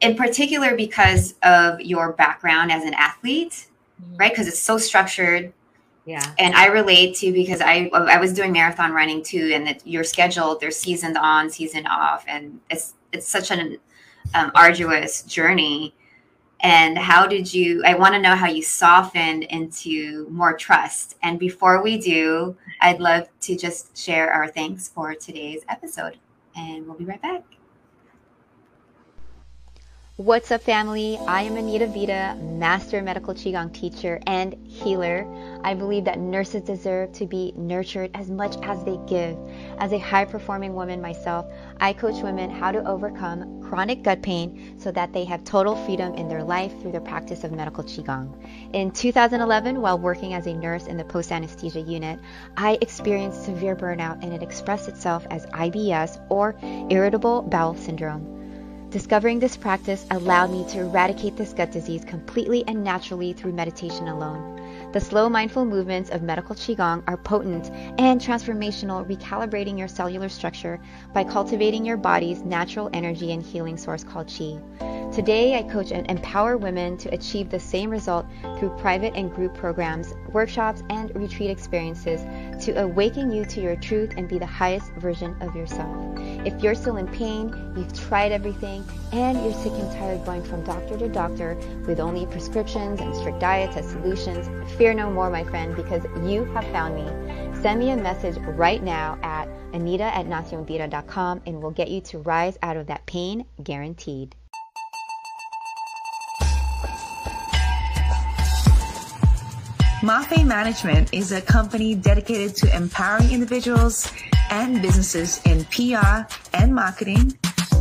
in 0.00 0.16
particular 0.16 0.76
because 0.76 1.34
of 1.42 1.80
your 1.80 2.12
background 2.12 2.72
as 2.72 2.84
an 2.84 2.94
athlete 2.94 3.68
mm-hmm. 4.02 4.16
right? 4.16 4.32
Because 4.32 4.48
it's 4.48 4.58
so 4.58 4.78
structured 4.78 5.52
yeah. 6.06 6.34
And 6.38 6.54
I 6.54 6.66
relate 6.66 7.16
to 7.16 7.32
because 7.32 7.61
I 7.61 7.90
I 7.92 8.18
was 8.18 8.32
doing 8.32 8.52
marathon 8.52 8.92
running 8.92 9.23
too, 9.23 9.50
and 9.54 9.66
that 9.66 9.87
you're 9.87 10.04
scheduled. 10.04 10.61
There's 10.61 10.76
season 10.76 11.16
on, 11.16 11.49
season 11.49 11.87
off, 11.87 12.25
and 12.28 12.61
it's 12.70 12.94
it's 13.12 13.26
such 13.26 13.50
an 13.50 13.78
um, 14.34 14.50
arduous 14.54 15.23
journey. 15.23 15.94
And 16.61 16.96
how 16.99 17.26
did 17.26 17.52
you? 17.52 17.82
I 17.84 17.94
want 17.94 18.14
to 18.14 18.20
know 18.20 18.34
how 18.34 18.49
you 18.49 18.62
softened 18.62 19.44
into 19.44 20.28
more 20.30 20.56
trust. 20.56 21.16
And 21.23 21.38
before 21.38 21.82
we 21.82 21.99
do, 21.99 22.56
I'd 22.80 23.00
love 23.00 23.28
to 23.40 23.56
just 23.56 23.96
share 23.96 24.30
our 24.30 24.49
thanks 24.49 24.88
for 24.88 25.14
today's 25.14 25.62
episode, 25.68 26.18
and 26.54 26.87
we'll 26.87 26.99
be 26.99 27.04
right 27.04 27.20
back. 27.23 27.44
What's 30.16 30.52
up, 30.52 30.62
family? 30.62 31.18
I 31.26 31.42
am 31.42 31.56
Anita 31.56 31.88
Vita, 31.88 32.38
Master 32.40 33.02
Medical 33.02 33.35
Qigong 33.35 33.75
teacher 33.75 34.21
and 34.28 34.54
healer. 34.64 35.26
I 35.64 35.75
believe 35.75 36.04
that 36.04 36.21
nurses 36.21 36.62
deserve 36.62 37.11
to 37.14 37.26
be 37.26 37.52
nurtured 37.56 38.12
as 38.14 38.30
much 38.30 38.54
as 38.62 38.85
they 38.85 38.97
give. 39.09 39.37
As 39.78 39.92
a 39.92 39.99
high 39.99 40.25
performing 40.25 40.73
woman 40.73 41.02
myself, 41.02 41.47
I 41.80 41.94
coach 41.94 42.23
women 42.23 42.49
how 42.49 42.71
to 42.71 42.87
overcome 42.88 43.61
chronic 43.61 44.04
gut 44.04 44.23
pain 44.23 44.78
so 44.78 44.92
that 44.92 45.12
they 45.12 45.25
have 45.25 45.42
total 45.42 45.75
freedom 45.85 46.14
in 46.14 46.28
their 46.28 46.44
life 46.44 46.71
through 46.80 46.92
the 46.92 47.00
practice 47.00 47.42
of 47.42 47.50
medical 47.50 47.83
Qigong. 47.83 48.37
In 48.73 48.92
2011, 48.92 49.80
while 49.80 49.99
working 49.99 50.33
as 50.33 50.47
a 50.47 50.54
nurse 50.54 50.87
in 50.87 50.97
the 50.97 51.04
post 51.04 51.33
anesthesia 51.33 51.80
unit, 51.80 52.21
I 52.56 52.78
experienced 52.80 53.47
severe 53.47 53.75
burnout 53.75 54.23
and 54.23 54.33
it 54.33 54.44
expressed 54.44 54.87
itself 54.87 55.26
as 55.33 55.44
IBS 55.47 56.25
or 56.30 56.54
irritable 56.88 57.42
bowel 57.42 57.75
syndrome. 57.75 58.43
Discovering 58.94 59.40
this 59.40 59.56
practice 59.56 60.06
allowed 60.12 60.52
me 60.52 60.64
to 60.68 60.82
eradicate 60.82 61.36
this 61.36 61.52
gut 61.52 61.72
disease 61.72 62.04
completely 62.04 62.62
and 62.68 62.84
naturally 62.84 63.32
through 63.32 63.52
meditation 63.52 64.06
alone. 64.06 64.63
The 64.94 65.00
slow, 65.00 65.28
mindful 65.28 65.64
movements 65.64 66.10
of 66.10 66.22
medical 66.22 66.54
Qigong 66.54 67.02
are 67.08 67.16
potent 67.16 67.68
and 67.98 68.20
transformational, 68.20 69.04
recalibrating 69.04 69.76
your 69.76 69.88
cellular 69.88 70.28
structure 70.28 70.78
by 71.12 71.24
cultivating 71.24 71.84
your 71.84 71.96
body's 71.96 72.42
natural 72.42 72.90
energy 72.92 73.32
and 73.32 73.42
healing 73.42 73.76
source 73.76 74.04
called 74.04 74.28
Qi. 74.28 74.62
Today, 75.12 75.56
I 75.56 75.62
coach 75.62 75.92
and 75.92 76.10
empower 76.10 76.56
women 76.56 76.96
to 76.98 77.14
achieve 77.14 77.48
the 77.48 77.60
same 77.60 77.88
result 77.88 78.26
through 78.58 78.70
private 78.78 79.14
and 79.14 79.32
group 79.32 79.54
programs, 79.54 80.12
workshops, 80.32 80.82
and 80.90 81.14
retreat 81.14 81.50
experiences 81.50 82.22
to 82.64 82.72
awaken 82.82 83.30
you 83.30 83.44
to 83.44 83.60
your 83.60 83.76
truth 83.76 84.14
and 84.16 84.28
be 84.28 84.38
the 84.38 84.46
highest 84.46 84.92
version 84.94 85.36
of 85.40 85.54
yourself. 85.54 85.96
If 86.44 86.60
you're 86.62 86.74
still 86.74 86.96
in 86.96 87.06
pain, 87.06 87.54
you've 87.76 87.92
tried 87.92 88.32
everything, 88.32 88.84
and 89.12 89.40
you're 89.44 89.54
sick 89.54 89.72
and 89.72 89.92
tired 89.92 90.24
going 90.24 90.42
from 90.42 90.64
doctor 90.64 90.98
to 90.98 91.08
doctor 91.08 91.54
with 91.86 92.00
only 92.00 92.26
prescriptions 92.26 93.00
and 93.00 93.14
strict 93.14 93.38
diets 93.38 93.76
as 93.76 93.88
solutions, 93.88 94.48
fear 94.84 94.92
no 94.92 95.08
more, 95.08 95.30
my 95.30 95.42
friend, 95.44 95.74
because 95.74 96.04
you 96.28 96.44
have 96.52 96.66
found 96.66 96.94
me. 96.94 97.06
Send 97.62 97.80
me 97.80 97.88
a 97.88 97.96
message 97.96 98.36
right 98.48 98.82
now 98.82 99.18
at 99.22 99.48
anita 99.72 100.04
at 100.04 100.26
nacionvita.com 100.26 101.40
and 101.46 101.62
we'll 101.62 101.70
get 101.70 101.88
you 101.88 102.02
to 102.02 102.18
rise 102.18 102.58
out 102.62 102.76
of 102.76 102.86
that 102.88 103.06
pain 103.06 103.46
guaranteed. 103.62 104.36
Mafe 110.02 110.44
Management 110.44 111.14
is 111.14 111.32
a 111.32 111.40
company 111.40 111.94
dedicated 111.94 112.54
to 112.56 112.76
empowering 112.76 113.30
individuals 113.30 114.12
and 114.50 114.82
businesses 114.82 115.40
in 115.46 115.64
PR 115.72 116.30
and 116.52 116.74
marketing, 116.74 117.32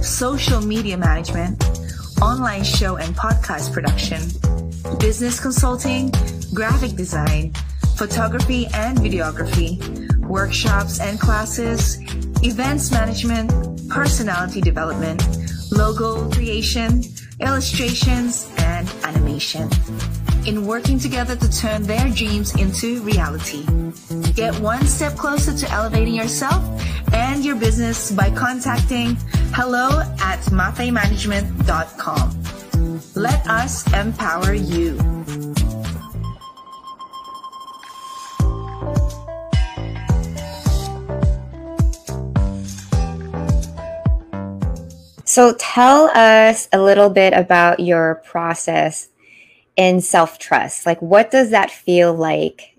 social 0.02 0.62
media 0.62 0.96
management, 0.96 1.62
online 2.22 2.64
show 2.64 2.96
and 2.96 3.14
podcast 3.14 3.74
production, 3.74 4.22
business 5.00 5.42
consulting, 5.42 6.10
graphic 6.54 6.96
design, 6.96 7.54
photography 7.96 8.68
and 8.74 8.98
videography, 8.98 9.78
workshops 10.20 11.00
and 11.00 11.20
classes, 11.20 11.98
events 12.44 12.92
management, 12.92 13.52
personality 13.90 14.62
development, 14.62 15.22
logo 15.72 16.30
creation, 16.32 17.04
illustrations, 17.40 18.52
and 18.58 18.88
animation 19.04 19.70
in 20.46 20.66
working 20.66 21.00
together 21.00 21.36
to 21.36 21.50
turn 21.50 21.84
their 21.84 22.10
dreams 22.10 22.54
into 22.56 23.02
reality. 23.02 23.66
Get 24.34 24.60
one 24.60 24.86
step 24.86 25.16
closer 25.16 25.56
to 25.56 25.72
elevating 25.72 26.14
yourself 26.16 26.64
and 27.14 27.46
your 27.46 27.56
business 27.56 28.12
by 28.12 28.30
contacting 28.32 29.16
hello 29.54 30.02
at 30.20 30.40
mafemanagement.com. 30.52 32.44
Let 33.16 33.48
us 33.48 33.94
empower 33.94 34.54
you. 34.54 34.98
So 45.34 45.56
tell 45.58 46.12
us 46.16 46.70
a 46.72 46.80
little 46.80 47.10
bit 47.10 47.34
about 47.34 47.80
your 47.80 48.22
process 48.24 49.10
in 49.76 50.00
self 50.00 50.38
trust? 50.38 50.86
Like, 50.86 51.02
what 51.02 51.32
does 51.32 51.50
that 51.50 51.72
feel 51.72 52.14
like? 52.14 52.78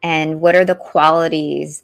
And 0.00 0.40
what 0.40 0.54
are 0.54 0.64
the 0.64 0.76
qualities 0.76 1.82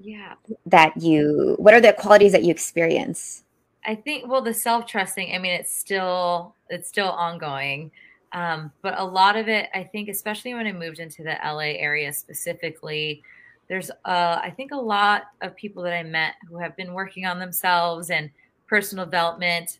yeah. 0.00 0.32
that 0.66 0.96
you, 0.96 1.54
what 1.60 1.74
are 1.74 1.80
the 1.80 1.92
qualities 1.92 2.32
that 2.32 2.42
you 2.42 2.50
experience? 2.50 3.44
I 3.84 3.94
think, 3.94 4.26
well, 4.26 4.42
the 4.42 4.52
self 4.52 4.84
trusting, 4.84 5.32
I 5.32 5.38
mean, 5.38 5.52
it's 5.52 5.72
still, 5.72 6.56
it's 6.68 6.88
still 6.88 7.10
ongoing. 7.10 7.92
Um, 8.32 8.72
but 8.82 8.98
a 8.98 9.04
lot 9.04 9.36
of 9.36 9.46
it, 9.46 9.68
I 9.72 9.84
think, 9.84 10.08
especially 10.08 10.54
when 10.54 10.66
I 10.66 10.72
moved 10.72 10.98
into 10.98 11.22
the 11.22 11.38
LA 11.44 11.78
area 11.78 12.12
specifically, 12.12 13.22
there's, 13.68 13.92
uh, 13.92 14.40
I 14.42 14.52
think, 14.56 14.72
a 14.72 14.76
lot 14.76 15.26
of 15.40 15.54
people 15.54 15.84
that 15.84 15.92
I 15.92 16.02
met 16.02 16.34
who 16.48 16.58
have 16.58 16.76
been 16.76 16.94
working 16.94 17.26
on 17.26 17.38
themselves 17.38 18.10
and 18.10 18.28
personal 18.66 19.04
development, 19.04 19.78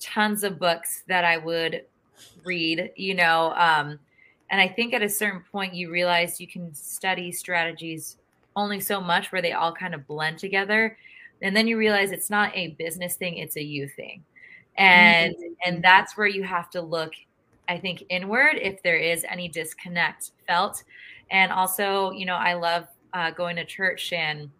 tons 0.00 0.44
of 0.44 0.58
books 0.58 1.02
that 1.08 1.24
I 1.24 1.38
would 1.38 1.84
read, 2.44 2.92
you 2.96 3.14
know. 3.14 3.52
Um, 3.56 3.98
and 4.50 4.60
I 4.60 4.68
think 4.68 4.92
at 4.94 5.02
a 5.02 5.08
certain 5.08 5.42
point, 5.50 5.74
you 5.74 5.90
realize 5.90 6.40
you 6.40 6.46
can 6.46 6.74
study 6.74 7.32
strategies 7.32 8.18
only 8.54 8.80
so 8.80 9.00
much 9.00 9.32
where 9.32 9.42
they 9.42 9.52
all 9.52 9.72
kind 9.72 9.94
of 9.94 10.06
blend 10.06 10.38
together. 10.38 10.96
And 11.40 11.56
then 11.56 11.66
you 11.66 11.76
realize 11.78 12.12
it's 12.12 12.30
not 12.30 12.54
a 12.54 12.68
business 12.78 13.16
thing, 13.16 13.38
it's 13.38 13.56
a 13.56 13.62
you 13.62 13.88
thing. 13.88 14.22
And 14.76 15.34
mm-hmm. 15.34 15.52
and 15.66 15.82
that's 15.82 16.16
where 16.16 16.26
you 16.26 16.42
have 16.44 16.70
to 16.70 16.80
look, 16.80 17.12
I 17.68 17.78
think, 17.78 18.04
inward 18.08 18.56
if 18.60 18.82
there 18.82 18.96
is 18.96 19.24
any 19.28 19.48
disconnect 19.48 20.32
felt. 20.46 20.84
And 21.30 21.50
also, 21.50 22.10
you 22.12 22.26
know, 22.26 22.36
I 22.36 22.54
love 22.54 22.86
uh, 23.14 23.30
going 23.30 23.56
to 23.56 23.64
church 23.64 24.12
and 24.12 24.50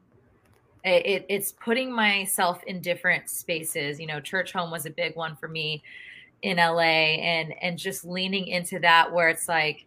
it, 0.85 1.27
it's 1.29 1.53
putting 1.53 1.93
myself 1.93 2.63
in 2.65 2.81
different 2.81 3.31
spaces. 3.31 4.01
You 4.01 4.07
know, 4.07 4.21
church 4.21 4.53
home 4.53 4.71
was 4.71 4.87
a 4.87 4.91
big 4.91 5.17
one 5.17 5.37
for 5.37 5.49
me 5.49 5.83
in 6.43 6.57
LA 6.57 6.81
and 7.21 7.55
and 7.63 7.79
just 7.79 8.05
leaning 8.05 8.49
into 8.49 8.81
that 8.81 9.13
where 9.13 9.29
it's 9.29 9.49
like 9.49 9.87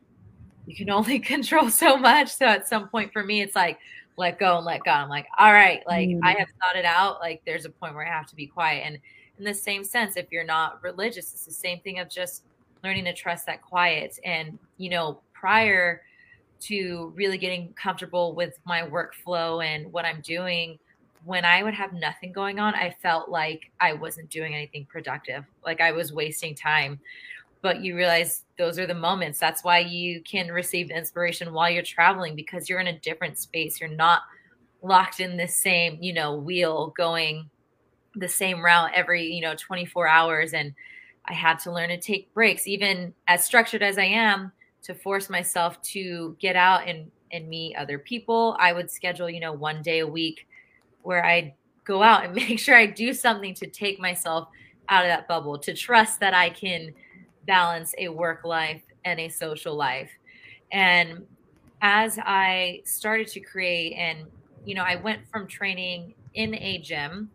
you 0.66 0.76
can 0.76 0.90
only 0.90 1.20
control 1.34 1.70
so 1.70 1.98
much. 1.98 2.34
So 2.34 2.46
at 2.46 2.68
some 2.68 2.88
point 2.90 3.12
for 3.12 3.24
me, 3.24 3.42
it's 3.42 3.56
like 3.56 3.80
let 4.18 4.40
go 4.40 4.58
and 4.58 4.66
let 4.66 4.84
go. 4.84 4.92
I'm 4.92 5.10
like, 5.10 5.28
all 5.38 5.52
right, 5.52 5.82
like 5.86 6.10
mm. 6.10 6.20
I 6.24 6.32
have 6.32 6.48
thought 6.62 6.78
it 6.78 6.86
out. 6.86 7.20
Like 7.20 7.42
there's 7.46 7.66
a 7.66 7.70
point 7.70 7.96
where 7.96 8.08
I 8.08 8.10
have 8.10 8.28
to 8.28 8.36
be 8.36 8.48
quiet. 8.48 8.84
And 8.86 8.98
in 9.38 9.44
the 9.44 9.54
same 9.54 9.84
sense, 9.84 10.16
if 10.16 10.28
you're 10.32 10.46
not 10.46 10.82
religious, 10.82 11.34
it's 11.34 11.46
the 11.46 11.52
same 11.52 11.80
thing 11.82 12.00
of 12.00 12.10
just 12.10 12.44
learning 12.84 13.06
to 13.06 13.14
trust 13.14 13.46
that 13.48 13.62
quiet. 13.62 14.18
And 14.24 14.58
you 14.78 14.90
know, 14.90 15.20
prior 15.34 16.02
to 16.62 17.12
really 17.16 17.38
getting 17.38 17.74
comfortable 17.74 18.34
with 18.34 18.58
my 18.66 18.84
workflow 18.84 19.64
and 19.64 19.92
what 19.92 20.06
I'm 20.06 20.22
doing, 20.22 20.80
when 21.26 21.44
I 21.44 21.64
would 21.64 21.74
have 21.74 21.92
nothing 21.92 22.32
going 22.32 22.60
on, 22.60 22.76
I 22.76 22.96
felt 23.02 23.30
like 23.30 23.72
I 23.82 23.94
wasn't 23.94 24.30
doing 24.30 24.54
anything 24.54 24.86
productive, 24.86 25.44
like 25.66 25.82
I 25.82 25.92
was 25.92 26.14
wasting 26.14 26.54
time. 26.54 27.00
But 27.64 27.82
you 27.82 27.96
realize 27.96 28.44
those 28.60 28.78
are 28.78 28.86
the 28.86 28.94
moments. 28.94 29.40
That's 29.40 29.64
why 29.64 29.80
you 29.80 30.22
can 30.22 30.52
receive 30.52 30.92
inspiration 30.92 31.52
while 31.52 31.70
you're 31.70 31.82
traveling 31.82 32.36
because 32.36 32.70
you're 32.70 32.80
in 32.80 32.88
a 32.88 33.00
different 33.00 33.40
space. 33.40 33.82
You're 33.82 33.90
not 33.90 34.22
locked 34.84 35.20
in 35.20 35.36
the 35.36 35.48
same, 35.48 35.98
you 36.00 36.14
know, 36.14 36.36
wheel 36.36 36.94
going 36.96 37.50
the 38.16 38.28
same 38.28 38.64
route 38.64 38.92
every, 38.94 39.26
you 39.26 39.42
know, 39.42 39.56
24 39.56 40.08
hours. 40.08 40.54
And 40.54 40.76
I 41.26 41.34
had 41.34 41.58
to 41.62 41.72
learn 41.72 41.90
to 41.90 41.98
take 41.98 42.32
breaks, 42.36 42.68
even 42.68 43.16
as 43.28 43.44
structured 43.44 43.82
as 43.82 43.98
I 43.98 44.06
am, 44.06 44.52
to 44.84 44.94
force 44.94 45.28
myself 45.28 45.82
to 45.82 46.38
get 46.40 46.56
out 46.56 46.88
and, 46.88 47.10
and 47.32 47.50
meet 47.50 47.76
other 47.78 47.98
people. 47.98 48.56
I 48.60 48.74
would 48.74 48.92
schedule, 48.92 49.28
you 49.28 49.40
know, 49.40 49.54
one 49.54 49.82
day 49.82 50.00
a 50.00 50.08
week 50.08 50.48
where 51.06 51.26
I'd 51.26 51.54
go 51.84 52.04
out 52.04 52.26
and 52.26 52.34
make 52.36 52.60
sure 52.60 52.76
I 52.76 52.86
do 52.86 53.14
something 53.14 53.54
to 53.56 53.68
take 53.68 54.00
myself 54.00 54.50
out 54.90 55.04
of 55.04 55.10
that 55.10 55.28
bubble, 55.28 55.58
to 55.60 55.74
trust 55.74 56.20
that 56.20 56.34
I 56.34 56.50
can 56.50 56.94
balance 57.48 57.94
a 57.98 58.10
work 58.10 58.44
life 58.44 58.82
and 59.04 59.20
a 59.20 59.30
social 59.30 59.76
life. 59.76 60.10
And 60.72 61.26
as 61.82 62.20
I 62.24 62.82
started 62.86 63.28
to 63.30 63.40
create, 63.40 63.94
and, 63.94 64.28
you 64.66 64.76
know, 64.76 64.84
I 64.84 64.96
went 64.96 65.28
from 65.28 65.48
training 65.48 66.14
in 66.34 66.56
a 66.56 66.80
gym 66.80 67.30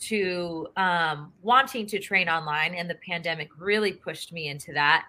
to 0.00 0.68
um, 0.76 1.32
wanting 1.42 1.86
to 1.86 1.98
train 1.98 2.28
online, 2.28 2.74
and 2.74 2.88
the 2.88 2.98
pandemic 3.06 3.48
really 3.58 3.92
pushed 3.92 4.32
me 4.32 4.48
into 4.48 4.72
that. 4.72 5.06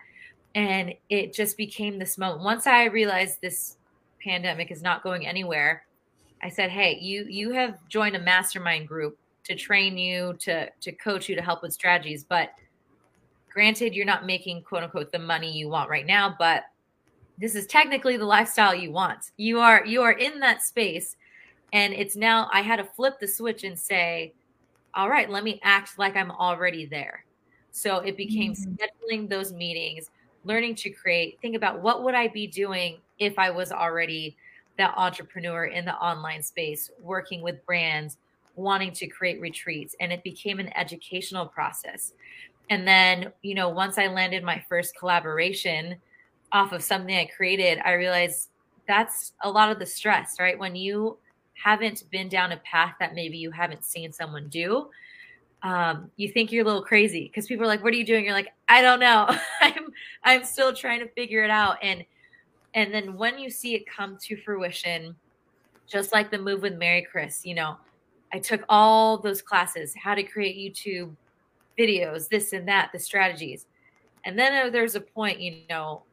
And 0.55 0.93
it 1.09 1.33
just 1.33 1.57
became 1.57 1.99
this 1.99 2.17
moment. 2.17 2.43
Once 2.43 2.65
I 2.65 2.85
realized 2.85 3.39
this 3.41 3.77
pandemic 4.23 4.71
is 4.71 4.81
not 4.81 5.03
going 5.03 5.27
anywhere, 5.27 5.83
I 6.41 6.49
said, 6.49 6.69
"Hey, 6.69 6.97
you 6.99 7.25
you 7.29 7.51
have 7.51 7.77
joined 7.89 8.15
a 8.15 8.19
mastermind 8.19 8.87
group 8.87 9.17
to 9.49 9.55
train 9.55 9.97
you, 9.97 10.35
to 10.39 10.69
to 10.69 10.91
coach 10.93 11.27
you, 11.27 11.35
to 11.35 11.41
help 11.41 11.61
with 11.61 11.73
strategies. 11.73 12.23
But 12.23 12.51
granted, 13.51 13.95
you're 13.95 14.05
not 14.05 14.25
making 14.25 14.63
quote 14.63 14.83
unquote 14.83 15.11
the 15.11 15.19
money 15.19 15.51
you 15.51 15.69
want 15.69 15.89
right 15.89 16.05
now, 16.05 16.35
but 16.37 16.63
this 17.37 17.55
is 17.55 17.65
technically 17.65 18.17
the 18.17 18.25
lifestyle 18.25 18.75
you 18.75 18.91
want. 18.91 19.31
You 19.37 19.59
are 19.59 19.85
you 19.85 20.01
are 20.01 20.11
in 20.13 20.39
that 20.39 20.61
space, 20.61 21.15
and 21.73 21.93
it's 21.93 22.15
now 22.15 22.49
I 22.53 22.61
had 22.61 22.77
to 22.77 22.83
flip 22.83 23.19
the 23.19 23.27
switch 23.27 23.63
and 23.63 23.77
say, 23.77 24.33
all 24.93 25.09
right, 25.09 25.29
let 25.29 25.43
me 25.43 25.59
act 25.63 25.97
like 25.97 26.15
I'm 26.15 26.31
already 26.31 26.85
there. 26.85 27.25
So 27.71 27.99
it 27.99 28.17
became 28.17 28.53
mm-hmm. 28.53 28.73
scheduling 28.73 29.29
those 29.29 29.53
meetings, 29.53 30.09
learning 30.43 30.75
to 30.75 30.89
create, 30.89 31.39
think 31.41 31.55
about 31.55 31.81
what 31.81 32.03
would 32.03 32.15
I 32.15 32.27
be 32.27 32.47
doing 32.47 32.97
if 33.19 33.37
I 33.37 33.51
was 33.51 33.71
already 33.71 34.35
that 34.79 34.93
entrepreneur 34.97 35.65
in 35.65 35.85
the 35.85 35.95
online 35.95 36.41
space, 36.41 36.89
working 37.01 37.41
with 37.41 37.63
brands, 37.65 38.17
wanting 38.55 38.91
to 38.93 39.07
create 39.07 39.39
retreats. 39.39 39.95
And 39.99 40.11
it 40.11 40.23
became 40.23 40.59
an 40.59 40.75
educational 40.75 41.45
process. 41.45 42.13
And 42.69 42.87
then, 42.87 43.31
you 43.41 43.55
know, 43.55 43.69
once 43.69 43.97
I 43.97 44.07
landed 44.07 44.43
my 44.43 44.63
first 44.67 44.95
collaboration 44.97 45.97
off 46.51 46.71
of 46.71 46.83
something 46.83 47.15
I 47.15 47.25
created, 47.25 47.79
I 47.83 47.93
realized 47.93 48.49
that's 48.87 49.33
a 49.43 49.49
lot 49.49 49.71
of 49.71 49.79
the 49.79 49.85
stress, 49.85 50.37
right? 50.39 50.57
When 50.57 50.75
you 50.75 51.17
haven't 51.53 52.09
been 52.09 52.29
down 52.29 52.51
a 52.51 52.57
path 52.57 52.95
that 52.99 53.13
maybe 53.13 53.37
you 53.37 53.51
haven't 53.51 53.85
seen 53.85 54.11
someone 54.11 54.47
do, 54.49 54.89
um, 55.61 56.09
you 56.15 56.29
think 56.29 56.51
you're 56.51 56.63
a 56.63 56.65
little 56.65 56.83
crazy 56.83 57.23
because 57.25 57.47
people 57.47 57.65
are 57.65 57.67
like, 57.67 57.83
"What 57.83 57.93
are 57.93 57.97
you 57.97 58.05
doing?" 58.05 58.23
You're 58.23 58.33
like, 58.33 58.53
"I 58.69 58.81
don't 58.81 58.99
know. 58.99 59.29
I'm 59.61 59.91
I'm 60.23 60.43
still 60.45 60.73
trying 60.73 60.99
to 61.01 61.07
figure 61.09 61.43
it 61.43 61.49
out." 61.49 61.77
And 61.83 62.05
and 62.73 62.93
then 62.93 63.15
when 63.15 63.39
you 63.39 63.49
see 63.49 63.75
it 63.75 63.85
come 63.87 64.17
to 64.23 64.37
fruition, 64.37 65.15
just 65.87 66.13
like 66.13 66.31
the 66.31 66.37
move 66.37 66.61
with 66.61 66.79
Maricris, 66.79 67.45
you 67.45 67.55
know, 67.55 67.77
I 68.31 68.39
took 68.39 68.63
all 68.69 69.17
those 69.17 69.41
classes, 69.41 69.93
how 70.01 70.13
to 70.13 70.23
create 70.23 70.55
YouTube 70.55 71.15
videos, 71.77 72.27
this 72.29 72.53
and 72.53 72.67
that, 72.67 72.91
the 72.93 72.99
strategies, 72.99 73.65
and 74.25 74.37
then 74.37 74.71
there's 74.71 74.95
a 74.95 75.01
point, 75.01 75.39
you 75.39 75.61
know, 75.69 76.03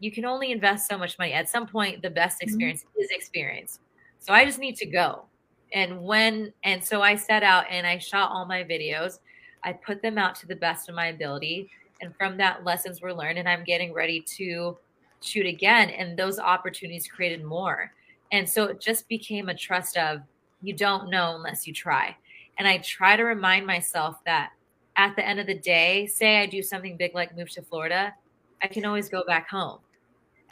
you 0.00 0.12
can 0.12 0.24
only 0.24 0.52
invest 0.52 0.88
so 0.88 0.96
much 0.96 1.18
money. 1.18 1.32
At 1.32 1.48
some 1.48 1.66
point, 1.66 2.02
the 2.02 2.10
best 2.10 2.36
mm-hmm. 2.36 2.48
experience 2.48 2.82
mm-hmm. 2.82 3.00
is 3.00 3.08
experience. 3.10 3.80
So 4.20 4.32
I 4.32 4.44
just 4.44 4.58
need 4.58 4.76
to 4.76 4.86
go. 4.86 5.24
And 5.72 6.02
when, 6.02 6.52
and 6.64 6.82
so 6.82 7.02
I 7.02 7.16
set 7.16 7.42
out 7.42 7.64
and 7.70 7.86
I 7.86 7.98
shot 7.98 8.30
all 8.30 8.46
my 8.46 8.62
videos. 8.62 9.18
I 9.64 9.72
put 9.72 10.02
them 10.02 10.18
out 10.18 10.34
to 10.36 10.46
the 10.46 10.56
best 10.56 10.88
of 10.88 10.94
my 10.94 11.06
ability. 11.06 11.68
And 12.00 12.14
from 12.16 12.36
that, 12.38 12.64
lessons 12.64 13.00
were 13.00 13.12
learned. 13.12 13.38
And 13.38 13.48
I'm 13.48 13.64
getting 13.64 13.92
ready 13.92 14.20
to 14.36 14.78
shoot 15.20 15.46
again. 15.46 15.90
And 15.90 16.16
those 16.16 16.38
opportunities 16.38 17.08
created 17.08 17.44
more. 17.44 17.92
And 18.32 18.48
so 18.48 18.64
it 18.64 18.80
just 18.80 19.08
became 19.08 19.48
a 19.48 19.54
trust 19.54 19.96
of 19.96 20.20
you 20.62 20.74
don't 20.74 21.10
know 21.10 21.36
unless 21.36 21.66
you 21.66 21.72
try. 21.72 22.16
And 22.58 22.66
I 22.66 22.78
try 22.78 23.16
to 23.16 23.24
remind 23.24 23.66
myself 23.66 24.16
that 24.26 24.50
at 24.96 25.14
the 25.14 25.26
end 25.26 25.38
of 25.38 25.46
the 25.46 25.58
day, 25.58 26.06
say 26.06 26.40
I 26.40 26.46
do 26.46 26.62
something 26.62 26.96
big 26.96 27.14
like 27.14 27.36
move 27.36 27.50
to 27.50 27.62
Florida, 27.62 28.14
I 28.62 28.66
can 28.66 28.84
always 28.84 29.08
go 29.08 29.22
back 29.24 29.48
home. 29.48 29.78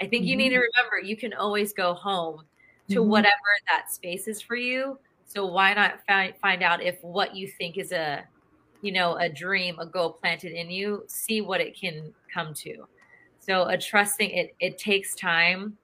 I 0.00 0.07
think 0.07 0.22
mm-hmm. 0.22 0.29
you 0.29 0.37
need 0.37 0.48
to 0.50 0.57
mm-hmm. 0.57 0.79
remember 0.79 1.07
you 1.07 1.16
can 1.16 1.35
always 1.35 1.72
go 1.72 1.94
home 1.94 2.42
to 2.88 3.00
mm-hmm. 3.00 3.11
whatever 3.11 3.35
that 3.68 3.92
space 3.92 4.29
is 4.29 4.40
for 4.40 4.57
you. 4.57 4.98
So 5.24 5.46
why 5.46 5.74
not 5.74 6.00
find 6.07 6.35
find 6.40 6.62
out 6.62 6.83
if 6.83 7.02
what 7.02 7.35
you 7.35 7.48
think 7.48 7.76
is 7.76 7.90
a 7.90 8.24
you 8.83 8.92
know 8.92 9.16
a 9.16 9.29
dream, 9.29 9.79
a 9.81 9.87
goal 9.87 10.12
planted 10.12 10.52
in 10.52 10.70
you, 10.70 11.02
see 11.09 11.40
what 11.40 11.61
it 11.61 11.79
can 11.79 12.14
come 12.33 12.55
to. 12.55 12.87
So 13.47 13.65
a 13.69 13.79
trusting 13.79 14.31
it 14.31 14.55
it 14.61 14.77
takes 14.77 15.15
time. 15.15 15.77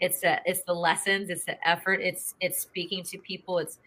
It's 0.00 0.22
a, 0.22 0.40
it's 0.44 0.62
the 0.62 0.74
lessons, 0.74 1.30
it's 1.30 1.44
the 1.44 1.56
effort, 1.66 2.00
it's 2.02 2.34
it's 2.40 2.60
speaking 2.60 3.02
to 3.04 3.18
people, 3.18 3.58
it's 3.58 3.78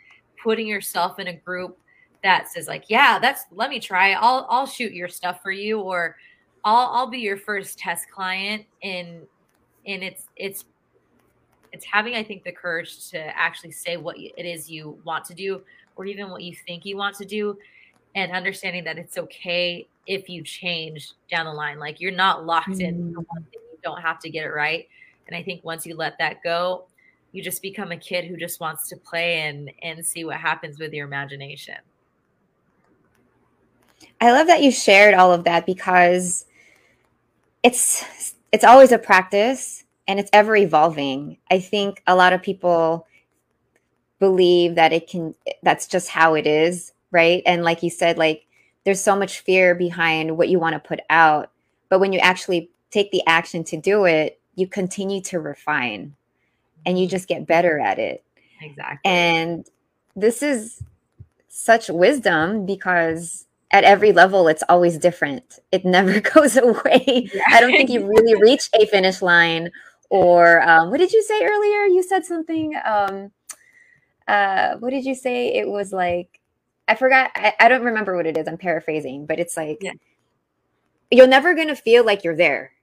putting 0.41 0.67
yourself 0.67 1.19
in 1.19 1.27
a 1.27 1.33
group 1.33 1.77
that 2.23 2.49
says 2.49 2.67
like, 2.67 2.85
yeah, 2.87 3.19
that's 3.19 3.45
let 3.51 3.69
me 3.69 3.79
try. 3.79 4.13
I'll 4.13 4.47
I'll 4.49 4.65
shoot 4.65 4.91
your 4.93 5.07
stuff 5.07 5.41
for 5.43 5.51
you 5.51 5.79
or 5.79 6.15
I'll 6.65 6.87
I'll 6.87 7.07
be 7.09 7.19
your 7.19 7.37
first 7.37 7.77
test 7.77 8.09
client 8.09 8.65
and 8.83 9.21
and 9.85 10.03
it's 10.03 10.27
it's 10.35 10.65
it's 11.71 11.85
having 11.85 12.15
i 12.15 12.23
think 12.23 12.43
the 12.43 12.51
courage 12.51 13.09
to 13.09 13.17
actually 13.37 13.71
say 13.71 13.97
what 13.97 14.15
it 14.17 14.45
is 14.45 14.69
you 14.69 14.99
want 15.05 15.23
to 15.25 15.33
do 15.33 15.61
or 15.95 16.05
even 16.05 16.29
what 16.29 16.43
you 16.43 16.55
think 16.67 16.85
you 16.85 16.97
want 16.97 17.15
to 17.15 17.25
do 17.25 17.57
and 18.15 18.31
understanding 18.31 18.83
that 18.83 18.97
it's 18.97 19.17
okay 19.17 19.87
if 20.07 20.29
you 20.29 20.43
change 20.43 21.11
down 21.29 21.45
the 21.45 21.53
line 21.53 21.79
like 21.79 21.99
you're 21.99 22.11
not 22.11 22.45
locked 22.45 22.69
mm-hmm. 22.69 22.81
in 22.81 23.09
you 23.11 23.77
don't 23.83 24.01
have 24.01 24.19
to 24.19 24.29
get 24.29 24.45
it 24.45 24.49
right 24.49 24.87
and 25.27 25.35
i 25.35 25.43
think 25.43 25.63
once 25.63 25.85
you 25.85 25.95
let 25.95 26.17
that 26.17 26.43
go 26.43 26.85
you 27.31 27.41
just 27.41 27.61
become 27.61 27.91
a 27.91 27.97
kid 27.97 28.25
who 28.25 28.35
just 28.35 28.59
wants 28.59 28.89
to 28.89 28.97
play 28.97 29.41
and 29.41 29.71
and 29.83 30.05
see 30.05 30.25
what 30.25 30.37
happens 30.37 30.79
with 30.79 30.91
your 30.93 31.05
imagination 31.05 31.75
i 34.19 34.31
love 34.31 34.47
that 34.47 34.61
you 34.61 34.71
shared 34.71 35.13
all 35.13 35.31
of 35.31 35.43
that 35.43 35.65
because 35.65 36.45
it's 37.63 38.35
it's 38.51 38.63
always 38.63 38.91
a 38.91 38.97
practice 38.97 39.83
and 40.07 40.19
it's 40.19 40.29
ever 40.33 40.55
evolving. 40.55 41.37
I 41.49 41.59
think 41.59 42.01
a 42.07 42.15
lot 42.15 42.33
of 42.33 42.41
people 42.41 43.07
believe 44.19 44.75
that 44.75 44.93
it 44.93 45.07
can 45.07 45.35
that's 45.63 45.87
just 45.87 46.09
how 46.09 46.33
it 46.33 46.45
is, 46.45 46.93
right? 47.11 47.41
And 47.45 47.63
like 47.63 47.83
you 47.83 47.89
said 47.89 48.17
like 48.17 48.45
there's 48.83 49.01
so 49.01 49.15
much 49.15 49.39
fear 49.39 49.75
behind 49.75 50.37
what 50.37 50.49
you 50.49 50.59
want 50.59 50.73
to 50.73 50.79
put 50.79 50.99
out, 51.09 51.51
but 51.89 51.99
when 51.99 52.13
you 52.13 52.19
actually 52.19 52.69
take 52.89 53.11
the 53.11 53.25
action 53.27 53.63
to 53.65 53.77
do 53.77 54.05
it, 54.05 54.39
you 54.55 54.67
continue 54.67 55.21
to 55.21 55.39
refine 55.39 56.15
and 56.85 56.99
you 56.99 57.07
just 57.07 57.27
get 57.27 57.47
better 57.47 57.79
at 57.79 57.99
it. 57.99 58.23
Exactly. 58.61 58.99
And 59.09 59.65
this 60.15 60.43
is 60.43 60.83
such 61.47 61.89
wisdom 61.89 62.65
because 62.65 63.45
at 63.71 63.83
every 63.83 64.11
level 64.11 64.47
it's 64.47 64.63
always 64.67 64.97
different. 64.97 65.59
It 65.71 65.85
never 65.85 66.19
goes 66.33 66.57
away. 66.57 67.29
Yeah. 67.33 67.43
I 67.49 67.61
don't 67.61 67.71
think 67.71 67.89
you 67.89 68.05
really 68.05 68.35
reach 68.41 68.69
a 68.73 68.85
finish 68.87 69.21
line 69.21 69.71
or 70.09 70.61
um, 70.67 70.91
what 70.91 70.97
did 70.97 71.13
you 71.13 71.23
say 71.23 71.41
earlier? 71.41 71.85
You 71.85 72.03
said 72.03 72.25
something. 72.25 72.75
Um, 72.83 73.31
uh, 74.27 74.75
what 74.77 74.89
did 74.89 75.05
you 75.05 75.15
say? 75.15 75.53
It 75.53 75.69
was 75.69 75.93
like 75.93 76.40
I 76.91 76.95
forgot. 76.95 77.31
I, 77.35 77.53
I, 77.57 77.69
don't 77.69 77.85
remember 77.85 78.17
what 78.17 78.27
it 78.27 78.35
is. 78.35 78.49
I'm 78.49 78.57
paraphrasing, 78.57 79.25
but 79.25 79.39
it's 79.39 79.55
like 79.55 79.77
yeah. 79.79 79.93
you're 81.09 81.25
never 81.25 81.55
gonna 81.55 81.73
feel 81.73 82.05
like 82.05 82.25
you're 82.25 82.35
there, 82.35 82.73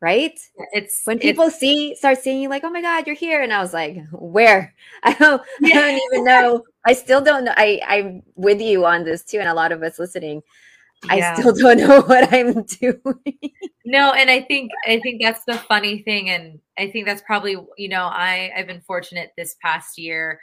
right? 0.00 0.40
It's 0.72 1.02
when 1.04 1.18
people 1.18 1.48
it's, 1.48 1.58
see 1.58 1.94
start 1.94 2.16
seeing 2.18 2.40
you 2.40 2.48
like, 2.48 2.64
oh 2.64 2.70
my 2.70 2.80
god, 2.80 3.06
you're 3.06 3.14
here, 3.14 3.42
and 3.42 3.52
I 3.52 3.60
was 3.60 3.74
like, 3.74 3.98
where? 4.12 4.74
I 5.02 5.12
don't. 5.12 5.42
Yeah. 5.60 5.76
I 5.76 5.80
don't 5.82 6.00
even 6.12 6.24
know. 6.24 6.64
I 6.86 6.94
still 6.94 7.20
don't 7.20 7.44
know. 7.44 7.52
I 7.54 7.78
I'm 7.86 8.22
with 8.36 8.58
you 8.58 8.86
on 8.86 9.04
this 9.04 9.22
too, 9.22 9.38
and 9.38 9.48
a 9.50 9.54
lot 9.54 9.70
of 9.70 9.82
us 9.82 9.98
listening. 9.98 10.42
I 11.10 11.34
still 11.34 11.52
don't 11.56 11.76
know 11.76 12.00
what 12.00 12.32
I'm 12.32 12.62
doing. 12.62 13.52
no, 13.84 14.12
and 14.12 14.30
I 14.30 14.40
think 14.40 14.70
I 14.86 14.98
think 15.00 15.20
that's 15.20 15.44
the 15.44 15.58
funny 15.58 15.98
thing, 16.04 16.30
and 16.30 16.58
I 16.78 16.90
think 16.90 17.04
that's 17.04 17.20
probably 17.20 17.58
you 17.76 17.90
know 17.90 18.04
I 18.04 18.50
I've 18.56 18.66
been 18.66 18.80
fortunate 18.80 19.32
this 19.36 19.56
past 19.60 19.98
year 19.98 20.40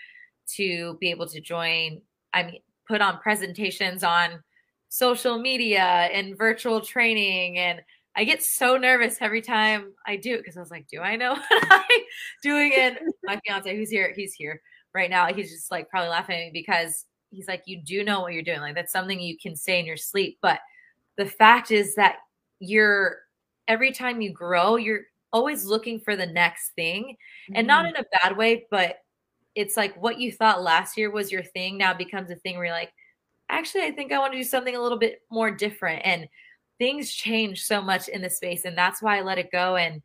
to 0.57 0.95
be 0.99 1.09
able 1.09 1.27
to 1.29 1.41
join. 1.41 2.01
I 2.35 2.43
mean, 2.43 2.59
put 2.89 3.01
on 3.01 3.19
presentations 3.19 4.03
on 4.03 4.43
social 4.89 5.39
media 5.39 5.83
and 6.11 6.37
virtual 6.37 6.81
training, 6.81 7.57
and 7.59 7.81
I 8.15 8.25
get 8.25 8.43
so 8.43 8.75
nervous 8.75 9.17
every 9.21 9.41
time 9.41 9.93
I 10.05 10.17
do 10.17 10.33
it 10.33 10.39
because 10.39 10.57
I 10.57 10.59
was 10.59 10.71
like, 10.71 10.87
do 10.89 10.99
I 10.99 11.15
know 11.15 11.33
what 11.49 11.67
I'm 11.69 12.01
doing? 12.43 12.73
And 12.75 12.97
my 13.23 13.39
fiance, 13.45 13.73
who's 13.75 13.89
here, 13.89 14.11
he's 14.15 14.33
here. 14.33 14.61
right 14.93 15.09
now. 15.09 15.31
He's 15.33 15.51
just 15.51 15.71
like 15.71 15.89
probably 15.89 16.09
laughing 16.09 16.35
at 16.35 16.45
me 16.45 16.51
because 16.51 17.05
he's 17.31 17.47
like, 17.47 17.63
you 17.65 17.81
do 17.81 18.03
know 18.03 18.21
what 18.21 18.33
you're 18.33 18.43
doing. 18.43 18.59
Like 18.59 18.75
that's 18.75 18.91
something 18.91 19.19
you 19.19 19.37
can 19.37 19.55
say 19.55 19.79
in 19.79 19.85
your 19.85 19.97
sleep. 19.97 20.37
But 20.41 20.59
the 21.17 21.27
fact 21.27 21.71
is 21.71 21.95
that 21.95 22.17
you're 22.59 23.19
every 23.67 23.91
time 23.91 24.19
you 24.19 24.33
grow, 24.33 24.75
you're 24.75 25.03
always 25.31 25.63
looking 25.63 25.99
for 25.99 26.15
the 26.15 26.25
next 26.25 26.71
thing. 26.75 27.15
And 27.53 27.67
not 27.67 27.85
mm-hmm. 27.85 27.95
in 27.95 28.01
a 28.01 28.19
bad 28.19 28.35
way, 28.35 28.65
but 28.71 28.97
it's 29.55 29.77
like 29.77 29.99
what 30.01 30.19
you 30.19 30.31
thought 30.31 30.61
last 30.61 30.97
year 30.97 31.11
was 31.11 31.31
your 31.31 31.43
thing 31.43 31.77
now 31.77 31.93
becomes 31.93 32.31
a 32.31 32.35
thing 32.35 32.55
where 32.55 32.65
you're 32.65 32.73
like, 32.73 32.93
actually, 33.49 33.83
I 33.83 33.91
think 33.91 34.11
I 34.11 34.19
want 34.19 34.33
to 34.33 34.39
do 34.39 34.43
something 34.43 34.75
a 34.75 34.81
little 34.81 34.97
bit 34.97 35.21
more 35.31 35.51
different. 35.51 36.01
And 36.05 36.27
things 36.77 37.11
change 37.11 37.63
so 37.63 37.81
much 37.81 38.07
in 38.07 38.21
the 38.21 38.29
space. 38.29 38.65
And 38.65 38.77
that's 38.77 39.01
why 39.01 39.17
I 39.17 39.21
let 39.21 39.37
it 39.37 39.51
go. 39.51 39.75
And, 39.75 40.01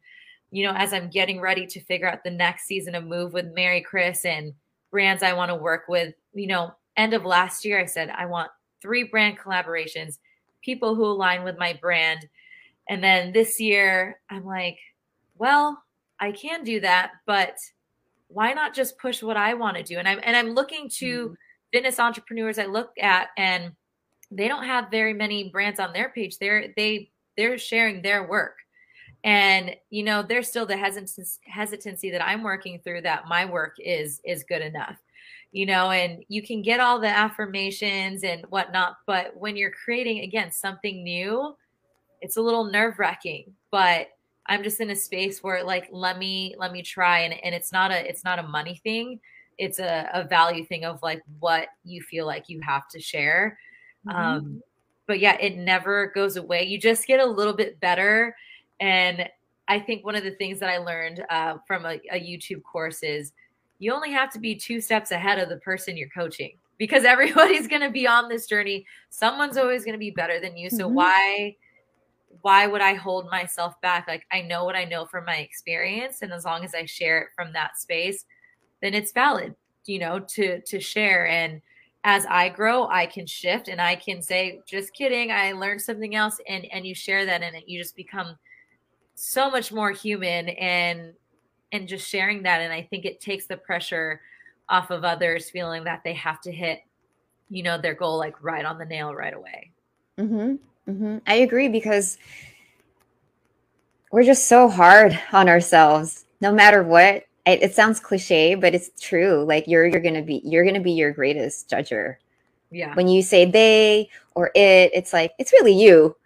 you 0.50 0.64
know, 0.64 0.72
as 0.74 0.92
I'm 0.92 1.11
getting 1.11 1.40
ready 1.40 1.66
to 1.66 1.85
figure 1.85 2.09
out 2.09 2.24
the 2.24 2.30
next 2.30 2.66
season 2.66 2.94
of 2.94 3.04
Move 3.04 3.33
with 3.33 3.54
Maricris 3.54 4.24
and 4.24 4.52
brands 4.90 5.22
I 5.22 5.35
want 5.35 5.50
to 5.50 5.57
work 5.57 5.85
with, 5.88 6.14
you 6.33 6.46
know, 6.46 6.72
end 6.96 7.14
of 7.14 7.24
last 7.24 7.64
year, 7.64 7.80
I 7.80 7.87
said, 7.87 8.11
I 8.11 8.26
want 8.26 8.50
three 8.83 9.04
brand 9.04 9.38
collaborations, 9.38 10.18
people 10.62 10.94
who 10.94 11.04
align 11.04 11.44
with 11.44 11.59
my 11.59 11.78
brand. 11.80 12.28
And 12.88 13.02
then 13.02 13.33
this 13.33 13.61
year, 13.61 14.20
I'm 14.30 14.44
like, 14.44 14.78
well, 15.37 15.83
I 16.20 16.33
can 16.33 16.64
do 16.64 16.80
that, 16.80 17.12
but 17.26 17.57
why 18.28 18.52
not 18.52 18.74
just 18.74 18.98
push 18.98 19.22
what 19.22 19.37
I 19.37 19.54
want 19.54 19.76
to 19.76 19.82
do? 19.82 19.98
And 19.98 20.08
I'm 20.08 20.20
and 20.22 20.37
I'm 20.37 20.50
looking 20.50 20.88
to 20.96 21.26
mm-hmm. 21.26 21.34
fitness 21.72 21.98
entrepreneurs 21.98 22.58
I 22.58 22.66
look 22.66 22.90
at 23.00 23.28
and 23.37 23.72
they 24.30 24.48
don't 24.48 24.64
have 24.64 24.90
very 24.90 25.14
many 25.14 25.50
brands 25.50 25.78
on 25.78 25.92
their 25.92 26.10
page. 26.10 26.38
They're 26.38 26.72
they 26.76 27.10
they're 27.37 27.58
sharing 27.58 28.02
their 28.02 28.26
work. 28.28 28.56
And 29.22 29.74
you 29.90 30.02
know, 30.02 30.22
there's 30.22 30.48
still 30.48 30.66
the 30.66 30.76
hesitancy 30.76 31.40
hesitancy 31.46 32.10
that 32.10 32.24
I'm 32.24 32.42
working 32.42 32.80
through 32.84 33.02
that 33.02 33.28
my 33.28 33.44
work 33.44 33.76
is 33.78 34.20
is 34.24 34.44
good 34.44 34.62
enough. 34.62 34.96
You 35.52 35.66
know, 35.66 35.92
and 35.92 36.24
you 36.28 36.42
can 36.42 36.62
get 36.62 36.80
all 36.80 36.98
the 36.98 37.08
affirmations 37.08 38.24
and 38.24 38.44
whatnot, 38.46 38.96
but 39.06 39.37
when 39.37 39.56
you're 39.56 39.70
creating 39.70 40.24
again 40.24 40.50
something 40.50 41.04
new, 41.04 41.54
it's 42.20 42.37
a 42.37 42.42
little 42.42 42.64
nerve 42.64 42.98
wracking. 42.98 43.52
But 43.70 44.08
I'm 44.46 44.62
just 44.62 44.80
in 44.80 44.90
a 44.90 44.96
space 44.96 45.42
where 45.42 45.64
like 45.64 45.88
let 45.90 46.18
me 46.18 46.54
let 46.59 46.72
me 46.72 46.83
try 46.83 47.20
and 47.20 47.35
and 47.44 47.54
it's 47.54 47.72
not 47.72 47.90
a 47.90 48.09
it's 48.09 48.24
not 48.24 48.38
a 48.38 48.42
money 48.42 48.80
thing. 48.83 49.20
It's 49.57 49.78
a, 49.78 50.11
a 50.12 50.24
value 50.24 50.64
thing 50.64 50.85
of 50.85 51.02
like 51.02 51.22
what 51.38 51.68
you 51.85 52.02
feel 52.02 52.26
like 52.26 52.48
you 52.48 52.61
have 52.61 52.88
to 52.88 53.00
share. 53.00 53.59
Mm-hmm. 54.07 54.16
Um 54.16 54.62
but 55.07 55.20
yeah, 55.20 55.37
it 55.38 55.57
never 55.57 56.12
goes 56.14 56.37
away. 56.37 56.64
You 56.64 56.78
just 56.78 57.07
get 57.07 57.20
a 57.20 57.26
little 57.26 57.52
bit 57.52 57.78
better. 57.80 58.35
And 58.80 59.28
I 59.68 59.78
think 59.78 60.04
one 60.04 60.16
of 60.16 60.24
the 60.24 60.30
things 60.33 60.61
that 60.61 60.68
I 60.68 60.78
learned 60.78 61.24
uh, 61.30 61.59
from 61.66 61.85
a, 61.85 62.00
a 62.11 62.20
YouTube 62.20 62.62
course 62.62 63.02
is 63.02 63.33
you 63.78 63.92
only 63.92 64.12
have 64.12 64.33
to 64.33 64.38
be 64.38 64.54
two 64.54 64.80
steps 64.80 65.11
ahead 65.11 65.38
of 65.38 65.48
the 65.48 65.57
person 65.59 65.96
you're 65.96 66.09
coaching 66.09 66.52
because 66.78 67.04
everybody's 67.04 67.68
going 67.68 67.83
to 67.83 67.90
be 67.90 68.07
on 68.07 68.28
this 68.28 68.46
journey. 68.46 68.87
Someone's 69.11 69.57
always 69.57 69.85
going 69.85 69.94
to 69.94 69.98
be 69.98 70.11
better 70.11 70.40
than 70.40 70.57
you. 70.57 70.70
So 70.70 70.87
mm-hmm. 70.87 70.94
why 70.94 71.57
why 72.42 72.66
would 72.66 72.81
I 72.81 72.94
hold 72.94 73.31
myself 73.31 73.81
back? 73.81 74.07
Like 74.09 74.27
I 74.33 74.42
know 74.42 74.64
what 74.64 74.77
I 74.77 74.85
know 74.85 75.05
from 75.07 75.25
my 75.25 75.37
experience 75.37 76.23
and 76.23 76.33
as 76.33 76.44
long 76.44 76.64
as 76.64 76.75
I 76.75 76.85
share 76.85 77.20
it 77.23 77.29
from 77.35 77.53
that 77.53 77.79
space, 77.79 78.25
then 78.83 78.94
it's 78.94 79.12
valid, 79.12 79.55
you 79.87 79.99
know, 79.99 80.18
to 80.18 80.61
to 80.61 80.81
share 80.81 81.27
and 81.27 81.61
as 82.07 82.27
I 82.27 82.51
grow, 82.51 82.87
I 82.88 83.07
can 83.07 83.27
shift 83.27 83.68
and 83.68 83.81
I 83.81 83.97
can 83.97 84.20
say, 84.20 84.61
just 84.66 84.92
kidding, 84.92 85.33
I 85.33 85.53
learned 85.53 85.81
something 85.81 86.14
else 86.14 86.38
and 86.49 86.66
and 86.66 86.87
you 86.87 86.94
share 86.94 87.25
that 87.25 87.42
and 87.42 87.57
you 87.66 87.81
just 87.81 87.97
become 87.97 88.37
so 89.14 89.51
much 89.51 89.73
more 89.73 89.90
human 89.90 90.51
and 90.51 91.14
and 91.73 91.88
just 91.88 92.09
sharing 92.09 92.42
that 92.42 92.61
and 92.61 92.73
I 92.73 92.83
think 92.83 93.05
it 93.05 93.20
takes 93.20 93.47
the 93.47 93.57
pressure 93.57 94.20
off 94.68 94.90
of 94.90 95.05
others 95.05 95.51
feeling 95.51 95.85
that 95.85 96.03
they 96.05 96.14
have 96.14 96.40
to 96.42 96.53
hit 96.53 96.81
you 97.49 97.62
know 97.62 97.79
their 97.79 97.94
goal 97.94 98.18
like 98.18 98.42
right 98.42 98.64
on 98.64 98.79
the 98.79 98.85
nail 98.85 99.14
right 99.14 99.35
away. 99.35 99.70
Mhm. 100.18 100.59
Mm-hmm. 100.88 101.18
I 101.27 101.35
agree 101.37 101.68
because 101.68 102.18
we're 104.11 104.23
just 104.23 104.49
so 104.49 104.68
hard 104.68 105.18
on 105.33 105.49
ourselves, 105.49 106.25
no 106.40 106.53
matter 106.53 106.83
what. 106.83 107.25
It, 107.47 107.62
it 107.62 107.75
sounds 107.75 108.01
cliche, 108.01 108.55
but 108.55 108.75
it's 108.75 108.90
true. 109.01 109.44
Like 109.44 109.66
you're 109.66 109.87
you're 109.87 110.01
gonna 110.01 110.23
be 110.23 110.40
you're 110.44 110.64
gonna 110.64 110.81
be 110.81 110.92
your 110.92 111.12
greatest 111.12 111.68
judger. 111.68 112.16
Yeah. 112.70 112.94
When 112.94 113.09
you 113.09 113.23
say 113.23 113.44
they 113.44 114.09
or 114.35 114.51
it, 114.55 114.90
it's 114.94 115.12
like 115.12 115.33
it's 115.38 115.53
really 115.53 115.75
you. 115.75 116.16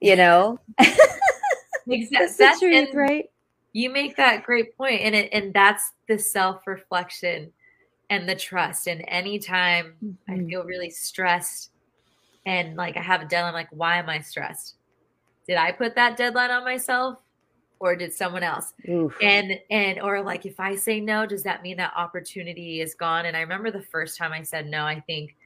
You 0.00 0.16
know. 0.16 0.60
exactly. 1.88 2.28
That's 2.38 2.60
truth, 2.60 2.94
right? 2.94 3.30
You 3.72 3.90
make 3.90 4.16
that 4.16 4.44
great 4.44 4.76
point, 4.76 5.00
and 5.02 5.14
it 5.14 5.30
and 5.32 5.52
that's 5.52 5.92
the 6.08 6.18
self 6.18 6.66
reflection 6.66 7.52
and 8.10 8.28
the 8.28 8.36
trust. 8.36 8.86
And 8.86 9.04
anytime 9.08 9.94
mm-hmm. 10.04 10.32
I 10.32 10.48
feel 10.48 10.64
really 10.64 10.90
stressed 10.90 11.70
and 12.48 12.76
like 12.76 12.96
I 12.96 13.02
have 13.02 13.20
a 13.20 13.26
deadline, 13.26 13.52
like, 13.52 13.68
why 13.70 13.98
am 13.98 14.08
I 14.08 14.20
stressed? 14.20 14.76
Did 15.46 15.58
I 15.58 15.70
put 15.70 15.94
that 15.96 16.16
deadline 16.16 16.50
on 16.50 16.64
myself? 16.64 17.18
Or 17.78 17.94
did 17.94 18.12
someone 18.12 18.42
else? 18.42 18.72
Oof. 18.88 19.14
And 19.22 19.60
and 19.70 20.00
or 20.00 20.22
like 20.22 20.46
if 20.46 20.58
I 20.58 20.74
say 20.74 20.98
no, 20.98 21.26
does 21.26 21.42
that 21.44 21.62
mean 21.62 21.76
that 21.76 21.92
opportunity 21.94 22.80
is 22.80 22.94
gone? 22.94 23.26
And 23.26 23.36
I 23.36 23.40
remember 23.40 23.70
the 23.70 23.82
first 23.82 24.16
time 24.16 24.32
I 24.32 24.42
said 24.42 24.66
no, 24.66 24.84
I 24.84 24.98
think 25.06 25.36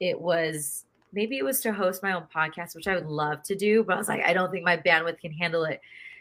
it 0.00 0.20
was 0.20 0.84
maybe 1.14 1.38
it 1.38 1.44
was 1.44 1.60
to 1.62 1.72
host 1.72 2.02
my 2.02 2.12
own 2.12 2.26
podcast, 2.32 2.76
which 2.76 2.86
I 2.86 2.94
would 2.94 3.06
love 3.06 3.42
to 3.44 3.54
do, 3.54 3.82
but 3.82 3.94
I 3.94 3.98
was 3.98 4.08
like, 4.08 4.22
I 4.22 4.34
don't 4.34 4.52
think 4.52 4.64
my 4.64 4.76
bandwidth 4.76 5.20
can 5.20 5.32
handle 5.32 5.64
it. 5.64 5.80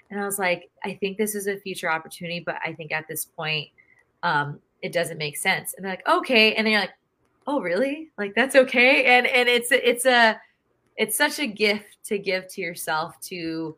And 0.09 0.19
I 0.19 0.25
was 0.25 0.39
like, 0.39 0.69
I 0.85 0.93
think 0.95 1.17
this 1.17 1.35
is 1.35 1.47
a 1.47 1.57
future 1.57 1.91
opportunity, 1.91 2.39
but 2.39 2.55
I 2.65 2.73
think 2.73 2.91
at 2.91 3.07
this 3.07 3.25
point, 3.25 3.69
um, 4.23 4.59
it 4.81 4.93
doesn't 4.93 5.17
make 5.17 5.37
sense. 5.37 5.73
And 5.73 5.83
they're 5.83 5.93
like, 5.93 6.07
okay. 6.07 6.55
And 6.55 6.65
then 6.65 6.71
you're 6.71 6.81
like, 6.81 6.93
oh 7.47 7.61
really? 7.61 8.09
Like 8.17 8.33
that's 8.35 8.55
okay? 8.55 9.05
And 9.05 9.27
and 9.27 9.49
it's 9.49 9.71
it's 9.71 10.05
a 10.05 10.39
it's 10.97 11.17
such 11.17 11.39
a 11.39 11.47
gift 11.47 11.97
to 12.05 12.17
give 12.17 12.47
to 12.49 12.61
yourself 12.61 13.19
to 13.21 13.75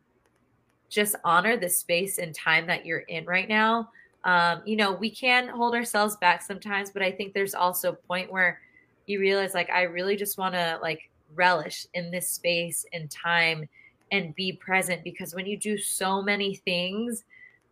just 0.88 1.16
honor 1.24 1.56
the 1.56 1.68
space 1.68 2.18
and 2.18 2.34
time 2.34 2.66
that 2.66 2.86
you're 2.86 3.00
in 3.00 3.24
right 3.24 3.48
now. 3.48 3.90
Um, 4.24 4.62
you 4.66 4.74
know 4.74 4.90
we 4.92 5.08
can 5.08 5.48
hold 5.48 5.76
ourselves 5.76 6.16
back 6.16 6.42
sometimes 6.42 6.90
but 6.90 7.00
i 7.00 7.12
think 7.12 7.32
there's 7.32 7.54
also 7.54 7.92
a 7.92 7.94
point 7.94 8.32
where 8.32 8.60
you 9.06 9.20
realize 9.20 9.54
like 9.54 9.70
i 9.70 9.82
really 9.82 10.16
just 10.16 10.36
want 10.36 10.52
to 10.54 10.80
like 10.82 11.08
relish 11.36 11.86
in 11.94 12.10
this 12.10 12.28
space 12.28 12.84
and 12.92 13.08
time 13.08 13.68
and 14.10 14.34
be 14.34 14.52
present 14.52 15.04
because 15.04 15.32
when 15.32 15.46
you 15.46 15.56
do 15.56 15.78
so 15.78 16.20
many 16.20 16.56
things 16.56 17.22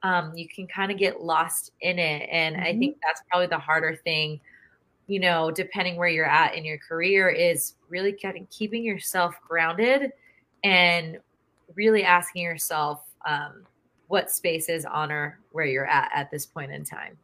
um, 0.05 0.33
you 0.37 0.47
can 0.47 0.69
kind 0.69 0.93
of 0.93 0.99
get 0.99 1.23
lost 1.23 1.73
in 1.81 1.99
it. 1.99 2.29
And 2.31 2.55
mm-hmm. 2.55 2.65
i 2.65 2.79
think 2.79 2.99
that's 3.03 3.23
probably 3.29 3.49
the 3.49 3.59
harder 3.59 3.97
thing 4.05 4.39
you 5.07 5.21
know, 5.21 5.51
depending 5.51 5.97
where 5.97 6.09
you're 6.09 6.25
at 6.25 6.55
in 6.55 6.65
your 6.65 6.79
career, 6.79 7.29
is 7.29 7.75
really 7.89 8.13
getting 8.13 8.47
keeping 8.51 8.83
yourself 8.83 9.35
grounded 9.47 10.13
and 10.63 11.19
really 11.75 12.05
asking 12.05 12.43
yourself 12.43 13.03
um, 13.27 13.65
what 14.09 14.31
spaces 14.31 14.85
honor 14.85 15.39
where 15.53 15.67
you're 15.67 15.87
at 15.87 16.11
at 16.15 16.31
this 16.31 16.47
point 16.47 16.73
in 16.73 16.85
time. 16.85 17.17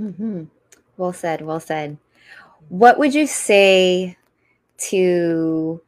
Mm-hmm. 0.00 0.44
Well 0.96 1.12
said. 1.12 1.42
Well 1.42 1.60
said. 1.60 1.98
What 2.68 2.98
would 2.98 3.14
you 3.14 3.26
say 3.26 4.16
to 4.78 5.80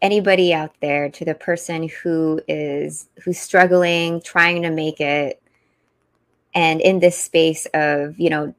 anybody 0.00 0.52
out 0.52 0.74
there, 0.80 1.08
to 1.10 1.24
the 1.24 1.34
person 1.34 1.88
who 2.02 2.40
is 2.48 3.08
who's 3.22 3.38
struggling, 3.38 4.20
trying 4.22 4.62
to 4.62 4.70
make 4.70 5.00
it, 5.00 5.42
and 6.54 6.80
in 6.80 7.00
this 7.00 7.18
space 7.18 7.66
of 7.74 8.18
you 8.18 8.30
know 8.30 8.54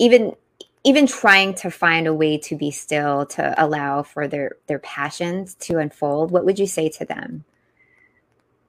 even 0.00 0.34
even 0.82 1.06
trying 1.06 1.54
to 1.54 1.70
find 1.70 2.06
a 2.06 2.14
way 2.14 2.38
to 2.38 2.56
be 2.56 2.70
still 2.70 3.26
to 3.26 3.54
allow 3.62 4.02
for 4.02 4.26
their 4.26 4.56
their 4.66 4.78
passions 4.80 5.54
to 5.56 5.78
unfold 5.78 6.30
what 6.32 6.44
would 6.44 6.58
you 6.58 6.66
say 6.66 6.88
to 6.88 7.04
them? 7.04 7.44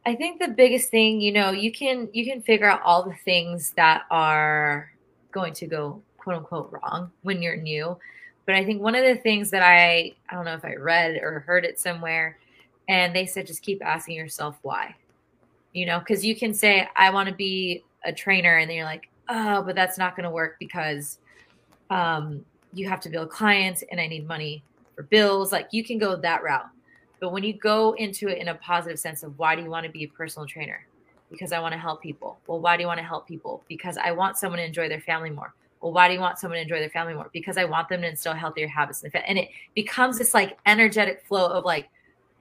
I 0.05 0.15
think 0.15 0.39
the 0.39 0.49
biggest 0.49 0.91
thing 0.91 1.21
you 1.21 1.31
know 1.31 1.51
you 1.51 1.71
can 1.71 2.09
you 2.13 2.25
can 2.25 2.41
figure 2.41 2.69
out 2.69 2.81
all 2.83 3.03
the 3.03 3.15
things 3.25 3.71
that 3.71 4.03
are 4.11 4.91
going 5.31 5.53
to 5.53 5.65
go 5.65 6.01
quote 6.17 6.35
unquote 6.35 6.71
wrong 6.71 7.11
when 7.23 7.41
you're 7.41 7.57
new. 7.57 7.97
But 8.45 8.55
i 8.55 8.65
think 8.65 8.81
one 8.81 8.95
of 8.95 9.05
the 9.05 9.15
things 9.15 9.49
that 9.51 9.63
i 9.63 10.13
i 10.29 10.35
don't 10.35 10.45
know 10.45 10.55
if 10.55 10.65
i 10.65 10.75
read 10.75 11.17
or 11.21 11.39
heard 11.41 11.63
it 11.63 11.79
somewhere 11.79 12.37
and 12.89 13.15
they 13.15 13.25
said 13.25 13.47
just 13.47 13.61
keep 13.61 13.85
asking 13.85 14.17
yourself 14.17 14.57
why 14.63 14.95
you 15.73 15.85
know 15.85 15.99
because 15.99 16.25
you 16.25 16.35
can 16.35 16.53
say 16.53 16.89
i 16.97 17.11
want 17.11 17.29
to 17.29 17.35
be 17.35 17.83
a 18.03 18.11
trainer 18.11 18.57
and 18.57 18.69
then 18.69 18.75
you're 18.75 18.85
like 18.85 19.11
oh 19.29 19.62
but 19.62 19.75
that's 19.75 19.97
not 19.97 20.15
going 20.15 20.23
to 20.23 20.29
work 20.29 20.57
because 20.60 21.19
um, 21.89 22.43
you 22.73 22.88
have 22.88 22.99
to 23.01 23.10
build 23.10 23.29
clients 23.29 23.84
and 23.91 23.99
I 23.99 24.07
need 24.07 24.27
money 24.27 24.63
for 24.95 25.03
bills. 25.03 25.51
Like 25.51 25.67
you 25.71 25.84
can 25.84 25.97
go 25.97 26.15
that 26.15 26.43
route. 26.43 26.67
But 27.19 27.31
when 27.31 27.43
you 27.43 27.53
go 27.53 27.93
into 27.93 28.27
it 28.29 28.39
in 28.39 28.47
a 28.47 28.55
positive 28.55 28.99
sense 28.99 29.23
of 29.23 29.38
why 29.38 29.55
do 29.55 29.62
you 29.62 29.69
want 29.69 29.86
to 29.86 29.91
be 29.91 30.03
a 30.03 30.07
personal 30.07 30.47
trainer? 30.47 30.86
Because 31.29 31.51
I 31.51 31.60
want 31.60 31.73
to 31.73 31.77
help 31.77 32.01
people. 32.01 32.39
Well, 32.47 32.60
why 32.60 32.77
do 32.77 32.81
you 32.81 32.88
want 32.88 32.99
to 32.99 33.05
help 33.05 33.27
people? 33.27 33.63
Because 33.67 33.97
I 33.97 34.12
want 34.12 34.38
someone 34.38 34.57
to 34.57 34.65
enjoy 34.65 34.89
their 34.89 35.01
family 35.01 35.29
more. 35.29 35.53
Well, 35.81 35.93
why 35.93 36.07
do 36.07 36.13
you 36.13 36.19
want 36.19 36.39
someone 36.39 36.57
to 36.57 36.62
enjoy 36.62 36.79
their 36.79 36.89
family 36.89 37.13
more? 37.13 37.29
Because 37.31 37.57
I 37.57 37.65
want 37.65 37.89
them 37.89 38.01
to 38.01 38.07
instill 38.07 38.34
healthier 38.34 38.67
habits. 38.67 39.03
And 39.03 39.38
it 39.38 39.49
becomes 39.75 40.17
this 40.17 40.34
like 40.34 40.57
energetic 40.65 41.23
flow 41.25 41.47
of 41.47 41.63
like 41.63 41.89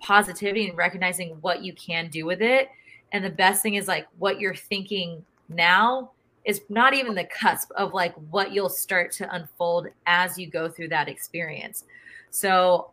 positivity 0.01 0.69
and 0.69 0.77
recognizing 0.77 1.37
what 1.41 1.63
you 1.63 1.73
can 1.75 2.09
do 2.09 2.25
with 2.27 2.43
it. 2.43 2.69
And 3.13 3.25
the 3.25 3.31
best 3.31 3.63
thing 3.63 3.75
is 3.75 3.89
like 3.89 4.07
what 4.19 4.41
you're 4.41 4.55
thinking 4.55 5.25
now 5.49 6.11
is 6.51 6.63
not 6.69 6.95
even 6.95 7.15
the 7.15 7.25
cusp 7.27 7.71
of 7.77 7.95
like 7.95 8.13
what 8.29 8.51
you'll 8.51 8.69
start 8.69 9.13
to 9.13 9.35
unfold 9.35 9.87
as 10.07 10.37
you 10.37 10.49
go 10.49 10.69
through 10.69 10.89
that 10.89 11.09
experience. 11.09 11.85
So 12.31 12.91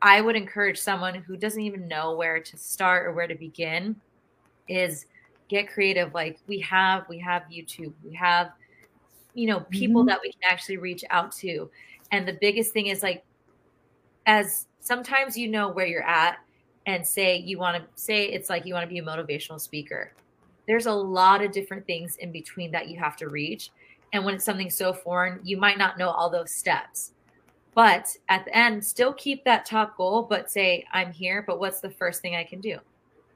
I 0.00 0.22
would 0.22 0.36
encourage 0.36 0.78
someone 0.78 1.14
who 1.14 1.36
doesn't 1.36 1.60
even 1.60 1.86
know 1.86 2.16
where 2.16 2.40
to 2.40 2.56
start 2.56 3.06
or 3.06 3.12
where 3.12 3.26
to 3.26 3.34
begin 3.34 3.96
is 4.68 5.04
get 5.48 5.68
creative 5.68 6.14
like 6.14 6.38
we 6.46 6.58
have 6.60 7.06
we 7.10 7.18
have 7.18 7.42
YouTube 7.52 7.92
we 8.02 8.14
have 8.14 8.52
you 9.34 9.46
know 9.48 9.60
people 9.68 10.00
mm-hmm. 10.00 10.08
that 10.08 10.20
we 10.22 10.32
can 10.32 10.40
actually 10.50 10.78
reach 10.78 11.04
out 11.10 11.30
to 11.32 11.70
and 12.10 12.26
the 12.26 12.38
biggest 12.40 12.72
thing 12.72 12.86
is 12.86 13.02
like 13.02 13.22
as 14.24 14.66
sometimes 14.80 15.36
you 15.36 15.48
know 15.48 15.68
where 15.68 15.86
you're 15.86 16.02
at 16.02 16.38
and 16.86 17.06
say 17.06 17.36
you 17.36 17.58
want 17.58 17.76
to 17.76 18.02
say 18.02 18.24
it's 18.24 18.48
like 18.48 18.64
you 18.64 18.72
want 18.72 18.82
to 18.82 18.88
be 18.88 18.98
a 18.98 19.02
motivational 19.02 19.60
speaker 19.60 20.14
there's 20.66 20.86
a 20.86 20.92
lot 20.92 21.42
of 21.42 21.52
different 21.52 21.86
things 21.86 22.16
in 22.16 22.32
between 22.32 22.70
that 22.72 22.88
you 22.88 22.98
have 22.98 23.16
to 23.16 23.28
reach. 23.28 23.70
And 24.12 24.24
when 24.24 24.36
it's 24.36 24.44
something 24.44 24.70
so 24.70 24.92
foreign, 24.92 25.40
you 25.42 25.56
might 25.56 25.78
not 25.78 25.98
know 25.98 26.08
all 26.08 26.30
those 26.30 26.54
steps. 26.54 27.12
But 27.74 28.08
at 28.28 28.44
the 28.44 28.56
end, 28.56 28.84
still 28.84 29.12
keep 29.12 29.44
that 29.44 29.66
top 29.66 29.96
goal, 29.96 30.22
but 30.22 30.50
say, 30.50 30.86
I'm 30.92 31.12
here, 31.12 31.42
but 31.44 31.58
what's 31.58 31.80
the 31.80 31.90
first 31.90 32.22
thing 32.22 32.36
I 32.36 32.44
can 32.44 32.60
do? 32.60 32.78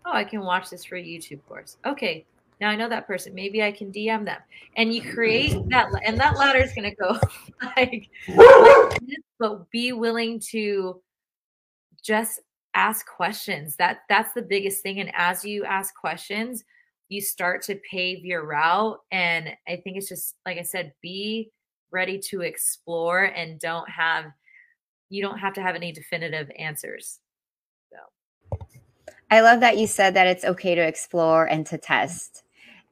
Oh, 0.06 0.12
I 0.12 0.24
can 0.24 0.40
watch 0.40 0.70
this 0.70 0.84
free 0.84 1.04
YouTube 1.04 1.40
course. 1.48 1.76
Okay, 1.84 2.24
now 2.60 2.70
I 2.70 2.76
know 2.76 2.88
that 2.88 3.06
person. 3.06 3.34
Maybe 3.34 3.62
I 3.62 3.72
can 3.72 3.92
DM 3.92 4.24
them. 4.24 4.40
And 4.76 4.94
you 4.94 5.02
create 5.02 5.56
that, 5.70 5.88
and 6.04 6.18
that 6.18 6.36
ladder 6.36 6.60
is 6.60 6.72
going 6.72 6.90
to 6.90 6.96
go 6.96 7.18
like, 7.76 8.08
but 9.38 9.70
be 9.70 9.92
willing 9.92 10.40
to 10.50 11.00
just 12.02 12.40
ask 12.74 13.06
questions. 13.06 13.76
That 13.76 13.98
that's 14.08 14.32
the 14.34 14.42
biggest 14.42 14.82
thing. 14.82 15.00
And 15.00 15.10
as 15.14 15.44
you 15.44 15.64
ask 15.64 15.94
questions, 15.94 16.64
you 17.08 17.20
start 17.20 17.62
to 17.62 17.80
pave 17.90 18.24
your 18.24 18.44
route. 18.44 18.98
And 19.10 19.50
I 19.66 19.76
think 19.76 19.96
it's 19.96 20.08
just, 20.08 20.36
like 20.44 20.58
I 20.58 20.62
said, 20.62 20.92
be 21.02 21.50
ready 21.90 22.18
to 22.18 22.42
explore 22.42 23.24
and 23.24 23.58
don't 23.58 23.88
have, 23.88 24.26
you 25.08 25.22
don't 25.22 25.38
have 25.38 25.54
to 25.54 25.62
have 25.62 25.74
any 25.74 25.90
definitive 25.92 26.50
answers. 26.58 27.20
So. 27.90 28.58
I 29.30 29.40
love 29.40 29.60
that 29.60 29.78
you 29.78 29.86
said 29.86 30.14
that 30.14 30.26
it's 30.26 30.44
okay 30.44 30.74
to 30.74 30.82
explore 30.82 31.46
and 31.46 31.64
to 31.66 31.78
test. 31.78 32.42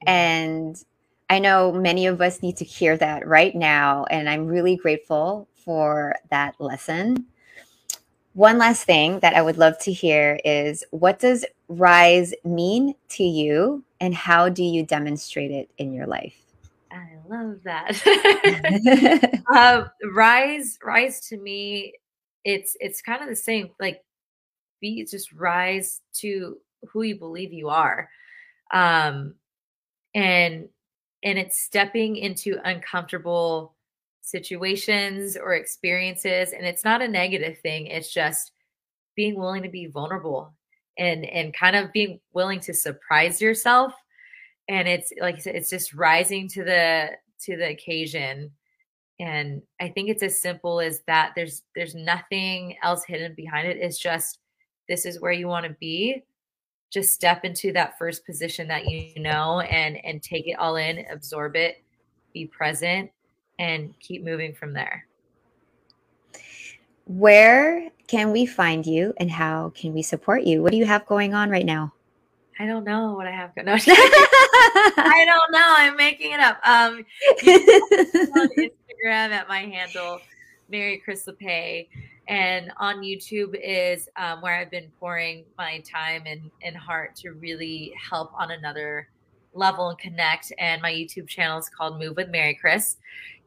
And 0.07 0.83
I 1.29 1.39
know 1.39 1.73
many 1.73 2.07
of 2.07 2.21
us 2.21 2.43
need 2.43 2.57
to 2.59 2.65
hear 2.65 2.97
that 2.97 3.27
right 3.27 3.55
now. 3.55 4.05
And 4.11 4.29
I'm 4.29 4.47
really 4.47 4.77
grateful 4.77 5.49
for 5.53 6.15
that 6.31 6.55
lesson. 6.59 7.27
One 8.35 8.59
last 8.59 8.85
thing 8.85 9.21
that 9.21 9.35
I 9.35 9.43
would 9.43 9.57
love 9.57 9.79
to 9.81 9.93
hear 9.93 10.39
is 10.45 10.85
what 10.91 11.19
does 11.19 11.45
rise 11.69 12.35
mean 12.45 12.95
to 13.11 13.25
you 13.25 13.83
and 14.01 14.15
how 14.15 14.49
do 14.49 14.63
you 14.63 14.85
demonstrate 14.85 15.51
it 15.51 15.71
in 15.79 15.93
your 15.93 16.07
life? 16.07 16.35
I 16.91 17.19
love 17.29 17.59
that. 17.65 19.43
um, 19.55 19.91
rise, 20.13 20.79
rise 20.83 21.21
to 21.29 21.37
me, 21.37 21.95
it's 22.45 22.77
it's 22.81 23.03
kind 23.03 23.23
of 23.23 23.29
the 23.29 23.37
same. 23.37 23.71
Like, 23.81 24.03
be 24.81 25.05
just 25.05 25.33
rise 25.33 26.01
to 26.15 26.59
who 26.93 27.03
you 27.03 27.19
believe 27.19 27.53
you 27.53 27.69
are, 27.69 28.09
um, 28.73 29.35
and 30.15 30.69
and 31.23 31.39
it's 31.39 31.61
stepping 31.61 32.17
into 32.17 32.59
uncomfortable 32.65 33.75
situations 34.23 35.37
or 35.37 35.55
experiences, 35.55 36.53
and 36.53 36.65
it's 36.65 36.85
not 36.85 37.03
a 37.03 37.09
negative 37.09 37.59
thing. 37.59 37.87
It's 37.87 38.13
just 38.13 38.53
being 39.17 39.39
willing 39.39 39.65
to 39.65 39.69
be 39.69 39.87
vulnerable 39.87 40.55
and 40.99 41.25
and 41.27 41.55
kind 41.55 41.77
of 41.77 41.93
being 41.93 42.21
willing 42.33 42.61
to 42.61 42.75
surprise 42.75 43.41
yourself. 43.41 43.93
And 44.69 44.89
it's 44.89 45.13
like 45.21 45.41
said, 45.41 45.55
it's 45.55 45.71
just 45.71 45.95
rising 45.95 46.49
to 46.49 46.65
the 46.65 47.11
to 47.45 47.57
the 47.57 47.71
occasion. 47.71 48.51
And 49.19 49.63
i 49.81 49.89
think 49.89 50.11
it's 50.11 50.23
as 50.23 50.41
simple 50.41 50.81
as 50.81 51.01
that. 51.07 51.33
There's 51.35 51.63
there's 51.75 51.95
nothing 51.95 52.77
else 52.83 53.05
hidden 53.05 53.35
behind 53.35 53.69
it. 53.69 53.79
It's 53.79 53.99
just 53.99 54.41
this 54.89 55.07
is 55.07 55.21
where 55.21 55.33
you 55.33 55.49
want 55.49 55.67
to 55.67 55.77
be. 55.81 56.23
Just 56.93 57.13
step 57.13 57.45
into 57.45 57.73
that 57.73 57.99
first 57.99 58.25
position 58.25 58.69
that 58.69 58.87
you 58.87 59.21
know 59.21 59.61
and 59.61 60.05
and 60.05 60.23
take 60.23 60.47
it 60.47 60.59
all 60.59 60.77
in 60.77 61.05
absorb 61.11 61.57
it 61.57 61.83
be 62.33 62.47
present 62.47 63.11
and 63.59 63.99
keep 63.99 64.23
moving 64.23 64.53
from 64.55 64.75
there 64.75 65.06
where 67.07 67.91
can 68.09 68.33
we 68.33 68.47
find 68.47 68.87
you 68.87 69.15
and 69.19 69.31
how 69.31 69.73
can 69.75 69.95
we 69.95 70.03
support 70.03 70.43
you? 70.43 70.63
What 70.63 70.73
do 70.73 70.79
you 70.79 70.87
have 70.87 71.07
going 71.07 71.35
on 71.35 71.51
right 71.51 71.65
now? 71.67 71.93
I 72.59 72.67
don't 72.67 72.85
know 72.85 73.15
what 73.15 73.27
I 73.27 73.33
have 73.33 73.55
going 73.55 73.69
on. 73.69 73.79
I 73.79 75.25
don't 75.27 75.53
know. 75.53 75.75
I'm 75.77 75.97
making 75.97 76.33
it 76.33 76.41
up. 76.41 76.59
Um, 76.65 77.05
on 78.37 78.49
Instagram 78.59 79.31
at 79.31 79.49
my 79.49 79.61
handle, 79.61 80.21
Maricris 80.73 81.29
Lapaix, 81.29 81.89
and 82.29 82.73
on 82.79 83.03
YouTube 83.03 83.55
is 83.63 84.09
um, 84.17 84.41
where 84.41 84.57
I've 84.57 84.71
been 84.71 84.91
pouring 84.99 85.45
my 85.59 85.81
time 85.81 86.23
and, 86.27 86.51
and 86.63 86.77
heart 86.77 87.15
to 87.17 87.33
really 87.33 87.93
help 88.11 88.33
on 88.35 88.51
another 88.51 89.09
level 89.53 89.91
and 89.91 89.99
connect. 89.99 90.53
And 90.59 90.83
my 90.83 90.93
YouTube 90.93 91.29
channel 91.29 91.59
is 91.59 91.69
called 91.69 91.99
Move 92.01 92.17
with 92.17 92.29
Maricris. 92.29 92.97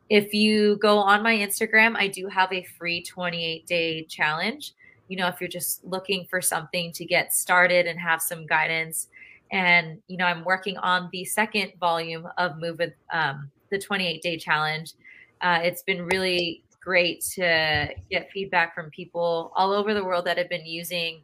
If 0.10 0.34
you 0.34 0.78
go 0.78 0.98
on 0.98 1.22
my 1.22 1.36
Instagram, 1.36 1.96
I 1.96 2.08
do 2.08 2.28
have 2.28 2.52
a 2.52 2.64
free 2.78 3.04
28 3.04 3.66
day 3.68 4.06
challenge. 4.06 4.74
You 5.08 5.18
know, 5.18 5.28
if 5.28 5.40
you're 5.40 5.48
just 5.48 5.84
looking 5.84 6.26
for 6.30 6.42
something 6.42 6.92
to 6.94 7.06
get 7.06 7.34
started 7.34 7.88
and 7.88 8.00
have 8.00 8.22
some 8.22 8.46
guidance. 8.46 9.08
And, 9.52 10.00
you 10.08 10.18
know, 10.18 10.26
I'm 10.26 10.44
working 10.44 10.78
on 10.78 11.10
the 11.12 11.26
second 11.26 11.74
volume 11.80 12.28
of 12.38 12.58
Move 12.58 12.78
with 12.78 12.94
um, 13.12 13.50
the 13.72 13.80
28 13.80 14.22
day 14.22 14.38
challenge. 14.38 14.94
Uh, 15.42 15.60
it's 15.64 15.84
been 15.84 16.06
really 16.06 16.64
great 16.82 17.22
to 17.22 17.90
get 18.10 18.32
feedback 18.32 18.74
from 18.74 18.90
people 18.90 19.52
all 19.56 19.72
over 19.72 19.94
the 19.94 20.04
world 20.04 20.26
that 20.26 20.38
have 20.38 20.50
been 20.50 20.66
using 20.66 21.22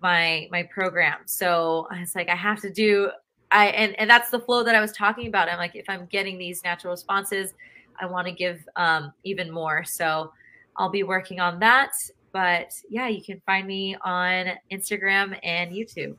my 0.00 0.48
my 0.50 0.62
program. 0.64 1.18
So 1.26 1.86
it's 1.92 2.14
like 2.14 2.28
I 2.28 2.34
have 2.34 2.60
to 2.62 2.70
do 2.70 3.10
I 3.50 3.66
and 3.68 3.98
and 3.98 4.10
that's 4.10 4.30
the 4.30 4.40
flow 4.40 4.64
that 4.64 4.74
I 4.74 4.80
was 4.80 4.92
talking 4.92 5.28
about. 5.28 5.48
I'm 5.48 5.58
like 5.58 5.76
if 5.76 5.88
I'm 5.88 6.06
getting 6.06 6.38
these 6.38 6.64
natural 6.64 6.92
responses, 6.92 7.54
I 8.00 8.06
want 8.06 8.26
to 8.26 8.32
give 8.32 8.64
um, 8.76 9.12
even 9.24 9.50
more. 9.50 9.84
So 9.84 10.32
I'll 10.76 10.90
be 10.90 11.02
working 11.02 11.40
on 11.40 11.58
that. 11.60 11.92
But 12.32 12.72
yeah, 12.88 13.08
you 13.08 13.22
can 13.22 13.40
find 13.44 13.66
me 13.66 13.96
on 14.02 14.46
Instagram 14.70 15.38
and 15.42 15.72
YouTube. 15.72 16.16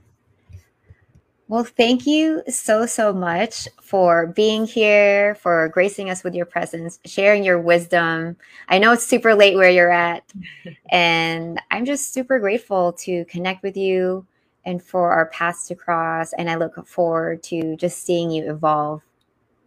Well, 1.50 1.66
thank 1.66 2.08
you 2.08 2.42
so, 2.48 2.86
so 2.86 3.14
much 3.14 3.68
for 3.82 4.28
being 4.28 4.66
here, 4.66 5.36
for 5.36 5.68
gracing 5.70 6.10
us 6.10 6.24
with 6.24 6.34
your 6.34 6.46
presence, 6.46 7.00
sharing 7.06 7.44
your 7.44 7.60
wisdom. 7.60 8.38
I 8.70 8.80
know 8.80 8.94
it's 8.94 9.06
super 9.06 9.36
late 9.36 9.56
where 9.56 9.70
you're 9.70 9.92
at, 9.92 10.24
and 10.92 11.62
I'm 11.70 11.86
just 11.86 12.14
super 12.14 12.40
grateful 12.40 12.94
to 12.94 13.26
connect 13.26 13.62
with 13.62 13.76
you 13.76 14.26
and 14.66 14.82
for 14.82 15.12
our 15.12 15.28
paths 15.28 15.68
to 15.68 15.76
cross. 15.76 16.34
And 16.34 16.50
I 16.50 16.56
look 16.56 16.88
forward 16.88 17.44
to 17.44 17.76
just 17.76 18.04
seeing 18.04 18.32
you 18.32 18.50
evolve. 18.50 19.04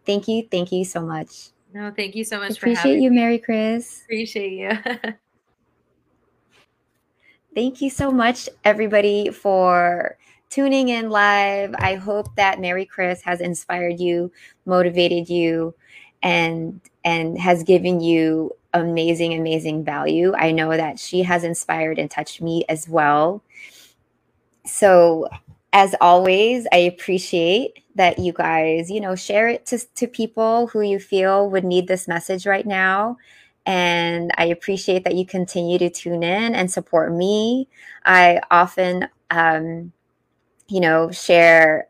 Thank 0.05 0.27
you. 0.27 0.47
Thank 0.49 0.71
you 0.71 0.83
so 0.83 1.01
much. 1.01 1.51
No, 1.77 1.91
thank 1.91 2.15
you 2.15 2.23
so 2.23 2.39
much 2.39 2.57
Appreciate 2.57 2.99
you, 2.99 3.11
me. 3.11 3.17
Mary 3.17 3.37
Chris. 3.37 4.01
Appreciate 4.05 4.53
you. 4.53 4.71
thank 7.55 7.81
you 7.81 7.91
so 7.91 8.09
much, 8.09 8.49
everybody, 8.63 9.29
for 9.29 10.17
tuning 10.49 10.89
in 10.89 11.11
live. 11.11 11.75
I 11.77 11.93
hope 11.93 12.35
that 12.35 12.57
Maricris 12.57 13.21
has 13.21 13.41
inspired 13.41 13.99
you, 13.99 14.31
motivated 14.65 15.29
you, 15.29 15.75
and 16.23 16.81
and 17.05 17.37
has 17.37 17.61
given 17.61 18.01
you 18.01 18.55
amazing, 18.73 19.35
amazing 19.35 19.83
value. 19.83 20.33
I 20.35 20.51
know 20.51 20.75
that 20.75 20.97
she 20.97 21.21
has 21.21 21.43
inspired 21.43 21.99
and 21.99 22.09
touched 22.09 22.41
me 22.41 22.65
as 22.69 22.89
well. 22.89 23.43
So 24.65 25.27
as 25.77 25.93
always, 26.01 26.65
I 26.73 26.77
appreciate 26.77 27.83
that 27.93 28.17
you 28.17 28.33
guys, 28.33 28.89
you 28.89 28.99
know, 28.99 29.13
share 29.13 29.47
it 29.47 29.67
to, 29.67 29.77
to 29.93 30.07
people 30.07 30.65
who 30.65 30.81
you 30.81 30.97
feel 30.97 31.51
would 31.51 31.63
need 31.63 31.87
this 31.87 32.07
message 32.07 32.47
right 32.47 32.65
now. 32.65 33.17
And 33.63 34.31
I 34.39 34.45
appreciate 34.45 35.03
that 35.03 35.13
you 35.13 35.23
continue 35.23 35.77
to 35.77 35.91
tune 35.91 36.23
in 36.23 36.55
and 36.55 36.71
support 36.71 37.13
me. 37.13 37.67
I 38.03 38.41
often, 38.49 39.07
um, 39.29 39.91
you 40.67 40.79
know, 40.79 41.11
share 41.11 41.89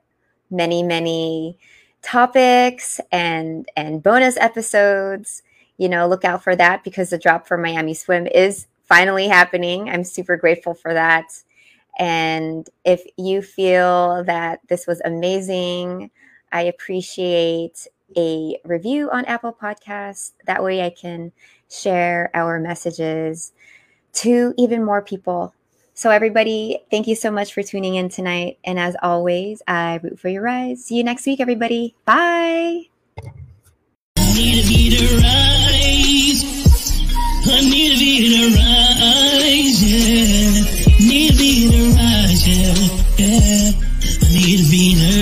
many, 0.51 0.83
many 0.83 1.57
topics 2.01 2.99
and 3.09 3.69
and 3.77 4.03
bonus 4.03 4.35
episodes. 4.35 5.43
You 5.77 5.87
know, 5.87 6.09
look 6.09 6.25
out 6.25 6.43
for 6.43 6.57
that 6.57 6.83
because 6.83 7.11
the 7.11 7.17
drop 7.17 7.47
for 7.47 7.57
Miami 7.57 7.93
Swim 7.93 8.27
is 8.27 8.67
finally 8.83 9.29
happening. 9.29 9.89
I'm 9.89 10.03
super 10.03 10.35
grateful 10.35 10.73
for 10.73 10.93
that. 10.93 11.31
And 11.97 12.69
if 12.85 13.03
you 13.17 13.41
feel 13.41 14.23
that 14.25 14.59
this 14.69 14.85
was 14.87 15.01
amazing, 15.03 16.11
I 16.51 16.61
appreciate 16.63 17.87
a 18.15 18.57
review 18.63 19.09
on 19.11 19.25
Apple 19.25 19.51
Podcasts. 19.59 20.31
That 20.45 20.63
way 20.63 20.83
I 20.83 20.91
can 20.91 21.31
share 21.69 22.29
our 22.33 22.59
messages 22.59 23.51
to 24.13 24.53
even 24.57 24.83
more 24.83 25.01
people. 25.01 25.53
So, 25.93 26.11
everybody, 26.11 26.83
thank 26.91 27.07
you 27.07 27.15
so 27.15 27.31
much 27.31 27.53
for 27.53 27.63
tuning 27.63 27.95
in 27.95 28.09
tonight. 28.09 28.59
And 28.63 28.79
as 28.79 28.95
always, 29.01 29.63
I 29.67 29.99
root 30.03 30.19
for 30.19 30.29
your 30.29 30.43
rise. 30.43 30.85
See 30.85 30.95
you 30.95 31.03
next 31.03 31.25
week, 31.25 31.39
everybody. 31.39 31.95
Bye. 32.05 32.83
to. 34.95 35.17
I 37.49 37.61
need 37.61 37.97
beat 37.97 38.27
to 38.27 38.55
rise, 38.55 39.81
yeah 39.81 40.46
yeah, 42.47 42.75
yeah. 43.17 43.71
I 44.23 44.33
need 44.33 44.59
a 44.59 44.69
beat. 44.71 45.16